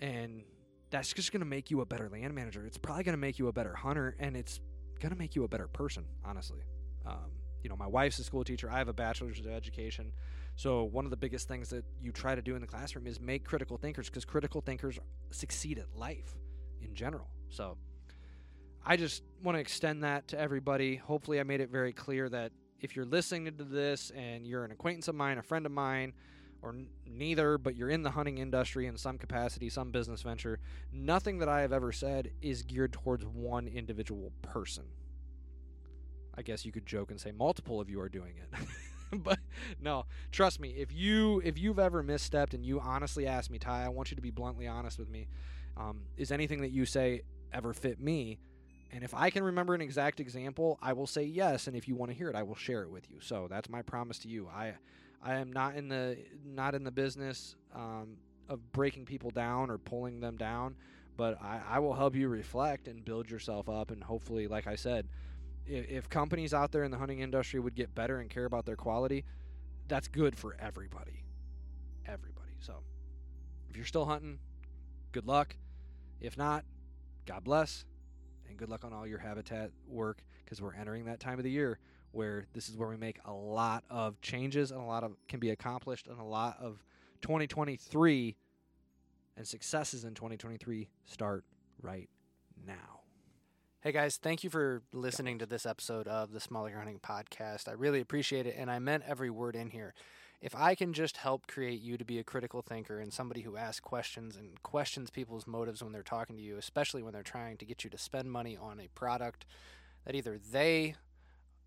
And 0.00 0.42
that's 0.90 1.12
just 1.12 1.32
going 1.32 1.40
to 1.40 1.46
make 1.46 1.70
you 1.70 1.80
a 1.80 1.86
better 1.86 2.08
land 2.08 2.34
manager. 2.34 2.64
It's 2.66 2.78
probably 2.78 3.04
going 3.04 3.14
to 3.14 3.20
make 3.20 3.38
you 3.38 3.48
a 3.48 3.52
better 3.52 3.74
hunter, 3.74 4.16
and 4.18 4.36
it's 4.36 4.60
going 5.00 5.12
to 5.12 5.18
make 5.18 5.34
you 5.34 5.44
a 5.44 5.48
better 5.48 5.68
person, 5.68 6.04
honestly. 6.24 6.60
Um, 7.06 7.30
you 7.62 7.68
know, 7.68 7.76
my 7.76 7.86
wife's 7.86 8.18
a 8.18 8.24
school 8.24 8.44
teacher. 8.44 8.70
I 8.70 8.78
have 8.78 8.88
a 8.88 8.92
bachelor's 8.92 9.40
of 9.40 9.46
education. 9.46 10.12
So 10.58 10.82
one 10.82 11.04
of 11.04 11.12
the 11.12 11.16
biggest 11.16 11.46
things 11.46 11.68
that 11.68 11.84
you 12.02 12.10
try 12.10 12.34
to 12.34 12.42
do 12.42 12.56
in 12.56 12.60
the 12.60 12.66
classroom 12.66 13.06
is 13.06 13.20
make 13.20 13.44
critical 13.44 13.76
thinkers 13.76 14.10
because 14.10 14.24
critical 14.24 14.60
thinkers 14.60 14.98
succeed 15.30 15.78
at 15.78 15.86
life 15.96 16.34
in 16.82 16.96
general. 16.96 17.28
So 17.48 17.76
I 18.84 18.96
just 18.96 19.22
want 19.40 19.54
to 19.54 19.60
extend 19.60 20.02
that 20.02 20.26
to 20.28 20.38
everybody. 20.38 20.96
Hopefully, 20.96 21.38
I 21.38 21.44
made 21.44 21.60
it 21.60 21.70
very 21.70 21.92
clear 21.92 22.28
that 22.30 22.50
if 22.80 22.96
you're 22.96 23.04
listening 23.04 23.56
to 23.56 23.62
this 23.62 24.10
and 24.16 24.44
you're 24.44 24.64
an 24.64 24.72
acquaintance 24.72 25.06
of 25.06 25.14
mine, 25.14 25.38
a 25.38 25.44
friend 25.44 25.64
of 25.64 25.70
mine, 25.70 26.12
or 26.60 26.70
n- 26.70 26.88
neither, 27.06 27.56
but 27.56 27.76
you're 27.76 27.90
in 27.90 28.02
the 28.02 28.10
hunting 28.10 28.38
industry 28.38 28.88
in 28.88 28.96
some 28.96 29.16
capacity, 29.16 29.70
some 29.70 29.92
business 29.92 30.22
venture, 30.22 30.58
nothing 30.92 31.38
that 31.38 31.48
I 31.48 31.60
have 31.60 31.72
ever 31.72 31.92
said 31.92 32.32
is 32.42 32.64
geared 32.64 32.92
towards 32.92 33.24
one 33.24 33.68
individual 33.68 34.32
person. 34.42 34.86
I 36.34 36.42
guess 36.42 36.66
you 36.66 36.72
could 36.72 36.84
joke 36.84 37.12
and 37.12 37.20
say 37.20 37.30
multiple 37.30 37.80
of 37.80 37.88
you 37.88 38.00
are 38.00 38.08
doing 38.08 38.34
it. 38.38 38.58
but 39.22 39.38
no, 39.80 40.06
trust 40.32 40.60
me. 40.60 40.70
If 40.70 40.92
you 40.92 41.40
if 41.44 41.58
you've 41.58 41.78
ever 41.78 42.02
misstepped 42.02 42.54
and 42.54 42.64
you 42.64 42.80
honestly 42.80 43.26
ask 43.26 43.50
me, 43.50 43.58
Ty, 43.58 43.84
I 43.84 43.88
want 43.88 44.10
you 44.10 44.16
to 44.16 44.22
be 44.22 44.30
bluntly 44.30 44.66
honest 44.66 44.98
with 44.98 45.08
me. 45.08 45.28
Um, 45.76 46.02
is 46.16 46.32
anything 46.32 46.60
that 46.62 46.70
you 46.70 46.84
say 46.84 47.22
ever 47.52 47.72
fit 47.72 48.00
me? 48.00 48.38
And 48.90 49.04
if 49.04 49.14
I 49.14 49.30
can 49.30 49.44
remember 49.44 49.74
an 49.74 49.80
exact 49.80 50.18
example, 50.18 50.78
I 50.80 50.92
will 50.94 51.06
say 51.06 51.22
yes. 51.24 51.66
And 51.66 51.76
if 51.76 51.86
you 51.86 51.94
want 51.94 52.10
to 52.10 52.16
hear 52.16 52.30
it, 52.30 52.36
I 52.36 52.42
will 52.42 52.54
share 52.54 52.82
it 52.82 52.90
with 52.90 53.10
you. 53.10 53.18
So 53.20 53.46
that's 53.48 53.68
my 53.68 53.82
promise 53.82 54.18
to 54.20 54.28
you. 54.28 54.48
I 54.48 54.74
I 55.22 55.34
am 55.34 55.52
not 55.52 55.76
in 55.76 55.88
the 55.88 56.16
not 56.44 56.74
in 56.74 56.84
the 56.84 56.90
business 56.90 57.56
um, 57.74 58.16
of 58.48 58.72
breaking 58.72 59.04
people 59.04 59.30
down 59.30 59.70
or 59.70 59.78
pulling 59.78 60.20
them 60.20 60.36
down, 60.36 60.76
but 61.16 61.40
I, 61.42 61.60
I 61.68 61.78
will 61.80 61.94
help 61.94 62.14
you 62.14 62.28
reflect 62.28 62.88
and 62.88 63.04
build 63.04 63.30
yourself 63.30 63.68
up. 63.68 63.90
And 63.90 64.02
hopefully, 64.02 64.46
like 64.46 64.66
I 64.66 64.76
said, 64.76 65.06
if, 65.68 65.88
if 65.88 66.08
companies 66.08 66.54
out 66.54 66.72
there 66.72 66.84
in 66.84 66.90
the 66.90 66.98
hunting 66.98 67.20
industry 67.20 67.60
would 67.60 67.74
get 67.74 67.94
better 67.94 68.20
and 68.20 68.30
care 68.30 68.44
about 68.44 68.66
their 68.66 68.76
quality, 68.76 69.24
that's 69.86 70.08
good 70.08 70.36
for 70.36 70.56
everybody. 70.58 71.24
Everybody. 72.06 72.52
So 72.60 72.74
if 73.68 73.76
you're 73.76 73.86
still 73.86 74.06
hunting, 74.06 74.38
good 75.12 75.26
luck. 75.26 75.56
If 76.20 76.36
not, 76.36 76.64
God 77.26 77.44
bless. 77.44 77.84
And 78.48 78.56
good 78.56 78.68
luck 78.68 78.84
on 78.84 78.92
all 78.92 79.06
your 79.06 79.18
habitat 79.18 79.70
work 79.86 80.22
because 80.44 80.62
we're 80.62 80.74
entering 80.74 81.04
that 81.04 81.20
time 81.20 81.38
of 81.38 81.44
the 81.44 81.50
year 81.50 81.78
where 82.12 82.46
this 82.54 82.68
is 82.68 82.76
where 82.76 82.88
we 82.88 82.96
make 82.96 83.18
a 83.26 83.32
lot 83.32 83.84
of 83.90 84.20
changes 84.22 84.70
and 84.70 84.80
a 84.80 84.84
lot 84.84 85.04
of 85.04 85.12
can 85.28 85.38
be 85.38 85.50
accomplished 85.50 86.06
and 86.06 86.18
a 86.18 86.24
lot 86.24 86.56
of 86.58 86.82
2023 87.20 88.36
and 89.36 89.46
successes 89.46 90.04
in 90.04 90.14
2023 90.14 90.88
start 91.04 91.44
right 91.82 92.08
now. 92.66 92.97
Hey 93.80 93.92
guys, 93.92 94.16
thank 94.16 94.42
you 94.42 94.50
for 94.50 94.82
listening 94.92 95.38
to 95.38 95.46
this 95.46 95.64
episode 95.64 96.08
of 96.08 96.32
the 96.32 96.40
Small 96.40 96.66
Acre 96.66 96.78
Hunting 96.78 96.98
Podcast. 96.98 97.68
I 97.68 97.74
really 97.74 98.00
appreciate 98.00 98.44
it, 98.44 98.56
and 98.58 98.68
I 98.68 98.80
meant 98.80 99.04
every 99.06 99.30
word 99.30 99.54
in 99.54 99.70
here. 99.70 99.94
If 100.40 100.52
I 100.56 100.74
can 100.74 100.92
just 100.92 101.18
help 101.18 101.46
create 101.46 101.80
you 101.80 101.96
to 101.96 102.04
be 102.04 102.18
a 102.18 102.24
critical 102.24 102.60
thinker 102.60 102.98
and 102.98 103.12
somebody 103.12 103.42
who 103.42 103.56
asks 103.56 103.78
questions 103.78 104.34
and 104.34 104.60
questions 104.64 105.10
people's 105.10 105.46
motives 105.46 105.80
when 105.80 105.92
they're 105.92 106.02
talking 106.02 106.36
to 106.36 106.42
you, 106.42 106.56
especially 106.56 107.04
when 107.04 107.12
they're 107.12 107.22
trying 107.22 107.56
to 107.56 107.64
get 107.64 107.84
you 107.84 107.90
to 107.90 107.96
spend 107.96 108.32
money 108.32 108.56
on 108.56 108.80
a 108.80 108.88
product 108.96 109.46
that 110.04 110.16
either 110.16 110.40
they 110.50 110.96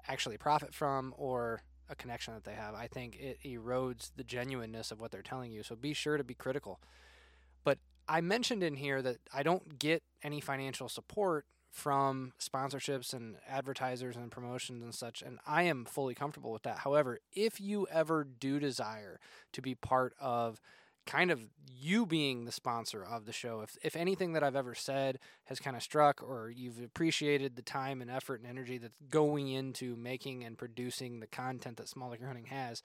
actually 0.05 0.37
profit 0.37 0.73
from 0.73 1.13
or 1.17 1.63
a 1.87 1.95
connection 1.95 2.33
that 2.33 2.43
they 2.43 2.55
have. 2.55 2.75
I 2.75 2.87
think 2.87 3.15
it 3.21 3.39
erodes 3.45 4.11
the 4.17 4.25
genuineness 4.25 4.91
of 4.91 4.99
what 4.99 5.11
they're 5.11 5.21
telling 5.21 5.53
you. 5.53 5.63
So 5.63 5.77
be 5.77 5.93
sure 5.93 6.17
to 6.17 6.25
be 6.25 6.33
critical. 6.33 6.81
But 7.63 7.77
I 8.09 8.19
mentioned 8.19 8.63
in 8.63 8.75
here 8.75 9.01
that 9.01 9.19
I 9.33 9.43
don't 9.43 9.79
get 9.79 10.03
any 10.21 10.41
financial 10.41 10.89
support 10.89 11.45
from 11.71 12.33
sponsorships 12.39 13.13
and 13.13 13.37
advertisers 13.47 14.15
and 14.15 14.29
promotions 14.29 14.83
and 14.83 14.93
such, 14.93 15.21
and 15.21 15.39
I 15.47 15.63
am 15.63 15.85
fully 15.85 16.13
comfortable 16.13 16.51
with 16.51 16.63
that. 16.63 16.79
However, 16.79 17.19
if 17.33 17.59
you 17.61 17.87
ever 17.89 18.23
do 18.23 18.59
desire 18.59 19.19
to 19.53 19.61
be 19.61 19.73
part 19.73 20.13
of 20.19 20.61
kind 21.05 21.31
of 21.31 21.41
you 21.67 22.05
being 22.05 22.45
the 22.45 22.51
sponsor 22.51 23.03
of 23.03 23.25
the 23.25 23.33
show. 23.33 23.61
If 23.61 23.77
if 23.83 23.95
anything 23.95 24.33
that 24.33 24.43
I've 24.43 24.55
ever 24.55 24.75
said 24.75 25.19
has 25.45 25.59
kind 25.59 25.75
of 25.75 25.83
struck 25.83 26.21
or 26.21 26.49
you've 26.49 26.79
appreciated 26.79 27.55
the 27.55 27.61
time 27.61 28.01
and 28.01 28.11
effort 28.11 28.39
and 28.41 28.49
energy 28.49 28.77
that's 28.77 28.99
going 29.09 29.47
into 29.47 29.95
making 29.95 30.43
and 30.43 30.57
producing 30.57 31.19
the 31.19 31.27
content 31.27 31.77
that 31.77 31.89
Small 31.89 32.13
Acre 32.13 32.27
Hunting 32.27 32.45
has, 32.45 32.83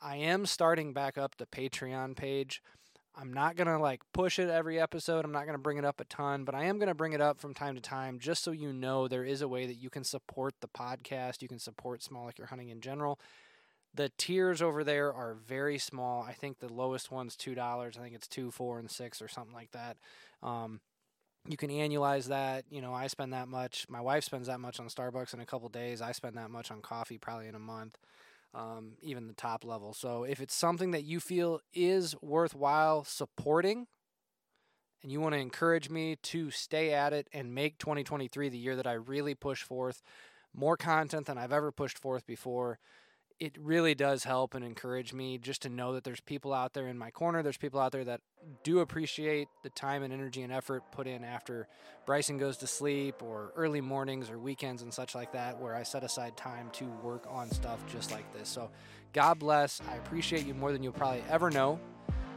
I 0.00 0.16
am 0.16 0.46
starting 0.46 0.92
back 0.92 1.18
up 1.18 1.36
the 1.36 1.46
Patreon 1.46 2.16
page. 2.16 2.62
I'm 3.14 3.32
not 3.32 3.56
going 3.56 3.66
to 3.66 3.78
like 3.78 4.00
push 4.12 4.38
it 4.38 4.48
every 4.48 4.80
episode. 4.80 5.24
I'm 5.24 5.32
not 5.32 5.44
going 5.44 5.56
to 5.56 5.62
bring 5.62 5.76
it 5.78 5.84
up 5.84 6.00
a 6.00 6.04
ton, 6.04 6.44
but 6.44 6.54
I 6.54 6.64
am 6.64 6.78
going 6.78 6.88
to 6.88 6.94
bring 6.94 7.12
it 7.12 7.20
up 7.20 7.38
from 7.38 7.52
time 7.52 7.74
to 7.74 7.80
time 7.80 8.18
just 8.18 8.42
so 8.42 8.52
you 8.52 8.72
know 8.72 9.06
there 9.06 9.24
is 9.24 9.42
a 9.42 9.48
way 9.48 9.66
that 9.66 9.74
you 9.74 9.90
can 9.90 10.04
support 10.04 10.54
the 10.60 10.68
podcast, 10.68 11.42
you 11.42 11.48
can 11.48 11.58
support 11.58 12.02
Small 12.02 12.28
Acre 12.28 12.46
Hunting 12.46 12.70
in 12.70 12.80
general 12.80 13.18
the 13.94 14.10
tiers 14.16 14.62
over 14.62 14.84
there 14.84 15.12
are 15.12 15.34
very 15.34 15.78
small. 15.78 16.22
I 16.22 16.32
think 16.32 16.58
the 16.58 16.72
lowest 16.72 17.10
one's 17.10 17.36
two 17.36 17.54
dollars. 17.54 17.96
I 17.98 18.02
think 18.02 18.14
it's 18.14 18.28
two, 18.28 18.50
four, 18.50 18.78
and 18.78 18.90
six 18.90 19.20
or 19.20 19.28
something 19.28 19.54
like 19.54 19.70
that. 19.72 19.96
Um, 20.42 20.80
you 21.46 21.56
can 21.56 21.70
annualize 21.70 22.28
that. 22.28 22.64
You 22.70 22.80
know, 22.80 22.94
I 22.94 23.08
spend 23.08 23.32
that 23.32 23.48
much. 23.48 23.86
My 23.88 24.00
wife 24.00 24.24
spends 24.24 24.46
that 24.46 24.60
much 24.60 24.80
on 24.80 24.86
Starbucks 24.86 25.34
in 25.34 25.40
a 25.40 25.46
couple 25.46 25.68
days. 25.68 26.00
I 26.00 26.12
spend 26.12 26.36
that 26.36 26.50
much 26.50 26.70
on 26.70 26.80
coffee 26.80 27.18
probably 27.18 27.48
in 27.48 27.54
a 27.54 27.60
month. 27.60 27.98
Um, 28.54 28.92
even 29.00 29.28
the 29.28 29.32
top 29.32 29.64
level. 29.64 29.94
So 29.94 30.24
if 30.24 30.38
it's 30.38 30.54
something 30.54 30.90
that 30.90 31.04
you 31.04 31.20
feel 31.20 31.60
is 31.72 32.14
worthwhile 32.20 33.02
supporting, 33.02 33.86
and 35.02 35.10
you 35.10 35.20
want 35.20 35.34
to 35.34 35.40
encourage 35.40 35.90
me 35.90 36.16
to 36.16 36.50
stay 36.50 36.92
at 36.92 37.12
it 37.12 37.28
and 37.32 37.54
make 37.54 37.78
2023 37.78 38.50
the 38.50 38.58
year 38.58 38.76
that 38.76 38.86
I 38.86 38.92
really 38.92 39.34
push 39.34 39.62
forth 39.62 40.02
more 40.54 40.76
content 40.76 41.26
than 41.26 41.38
I've 41.38 41.52
ever 41.52 41.72
pushed 41.72 41.98
forth 41.98 42.26
before 42.26 42.78
it 43.42 43.58
really 43.58 43.92
does 43.92 44.22
help 44.22 44.54
and 44.54 44.64
encourage 44.64 45.12
me 45.12 45.36
just 45.36 45.62
to 45.62 45.68
know 45.68 45.94
that 45.94 46.04
there's 46.04 46.20
people 46.20 46.54
out 46.54 46.74
there 46.74 46.86
in 46.86 46.96
my 46.96 47.10
corner. 47.10 47.42
There's 47.42 47.56
people 47.56 47.80
out 47.80 47.90
there 47.90 48.04
that 48.04 48.20
do 48.62 48.78
appreciate 48.78 49.48
the 49.64 49.70
time 49.70 50.04
and 50.04 50.12
energy 50.12 50.42
and 50.42 50.52
effort 50.52 50.84
put 50.92 51.08
in 51.08 51.24
after 51.24 51.66
Bryson 52.06 52.38
goes 52.38 52.56
to 52.58 52.68
sleep 52.68 53.20
or 53.20 53.50
early 53.56 53.80
mornings 53.80 54.30
or 54.30 54.38
weekends 54.38 54.82
and 54.82 54.94
such 54.94 55.16
like 55.16 55.32
that, 55.32 55.58
where 55.58 55.74
I 55.74 55.82
set 55.82 56.04
aside 56.04 56.36
time 56.36 56.70
to 56.74 56.84
work 57.02 57.26
on 57.28 57.50
stuff 57.50 57.84
just 57.92 58.12
like 58.12 58.32
this. 58.32 58.48
So, 58.48 58.70
God 59.12 59.40
bless. 59.40 59.80
I 59.90 59.96
appreciate 59.96 60.46
you 60.46 60.54
more 60.54 60.70
than 60.70 60.84
you'll 60.84 60.92
probably 60.92 61.24
ever 61.28 61.50
know. 61.50 61.80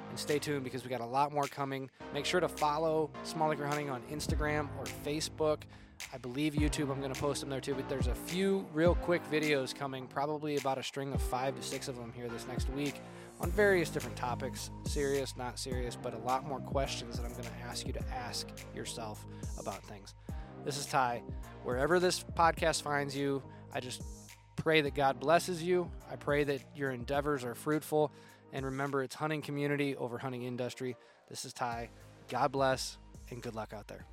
And 0.10 0.18
stay 0.18 0.40
tuned 0.40 0.64
because 0.64 0.84
we 0.84 0.90
got 0.90 1.02
a 1.02 1.06
lot 1.06 1.32
more 1.32 1.46
coming. 1.46 1.88
Make 2.16 2.26
sure 2.26 2.40
to 2.40 2.50
follow 2.50 3.12
Small 3.22 3.54
Acre 3.54 3.68
Hunting 3.68 3.92
on 3.92 4.02
Instagram 4.12 4.70
or 4.80 4.86
Facebook. 5.06 5.62
I 6.14 6.18
believe 6.18 6.54
YouTube, 6.54 6.92
I'm 6.92 7.00
going 7.00 7.14
to 7.14 7.20
post 7.20 7.42
them 7.42 7.50
there 7.50 7.62
too, 7.62 7.76
but 7.76 7.88
there's 7.90 8.08
a 8.08 8.16
few 8.16 8.66
real 8.74 8.96
quick 8.96 9.22
videos 9.30 9.76
coming, 9.76 10.08
probably 10.08 10.58
about 10.58 10.78
a 10.78 10.84
string 10.84 11.14
of 11.14 11.22
five 11.22 11.56
to 11.56 11.62
six 11.62 11.88
of 11.88 11.98
them 11.98 12.14
here 12.16 12.28
this 12.28 12.48
next 12.48 12.70
week 12.70 13.02
on 13.42 13.52
various 13.52 13.90
different 13.90 14.16
topics 14.16 14.70
serious, 14.86 15.36
not 15.36 15.60
serious, 15.60 15.96
but 15.96 16.14
a 16.14 16.18
lot 16.20 16.48
more 16.48 16.60
questions 16.60 17.18
that 17.18 17.26
I'm 17.26 17.32
going 17.34 17.44
to 17.44 17.66
ask 17.68 17.86
you 17.86 17.94
to 17.94 18.04
ask 18.14 18.48
yourself 18.74 19.26
about 19.60 19.84
things. 19.84 20.14
This 20.64 20.78
is 20.78 20.86
Ty. 20.86 21.22
Wherever 21.64 22.00
this 22.00 22.24
podcast 22.24 22.82
finds 22.82 23.16
you, 23.16 23.44
I 23.74 23.80
just 23.80 24.02
pray 24.56 24.82
that 24.82 24.96
God 24.96 25.20
blesses 25.20 25.62
you. 25.62 25.92
I 26.12 26.16
pray 26.16 26.44
that 26.44 26.62
your 26.76 26.92
endeavors 26.92 27.44
are 27.44 27.56
fruitful. 27.56 28.12
And 28.54 28.66
remember, 28.66 29.04
it's 29.04 29.16
hunting 29.16 29.42
community 29.42 29.96
over 29.96 30.18
hunting 30.18 30.44
industry. 30.44 30.96
This 31.30 31.46
is 31.46 31.54
Ty. 31.54 31.90
God 32.30 32.52
bless 32.52 32.98
and 33.30 33.42
good 33.42 33.56
luck 33.56 33.74
out 33.74 33.88
there. 33.88 34.06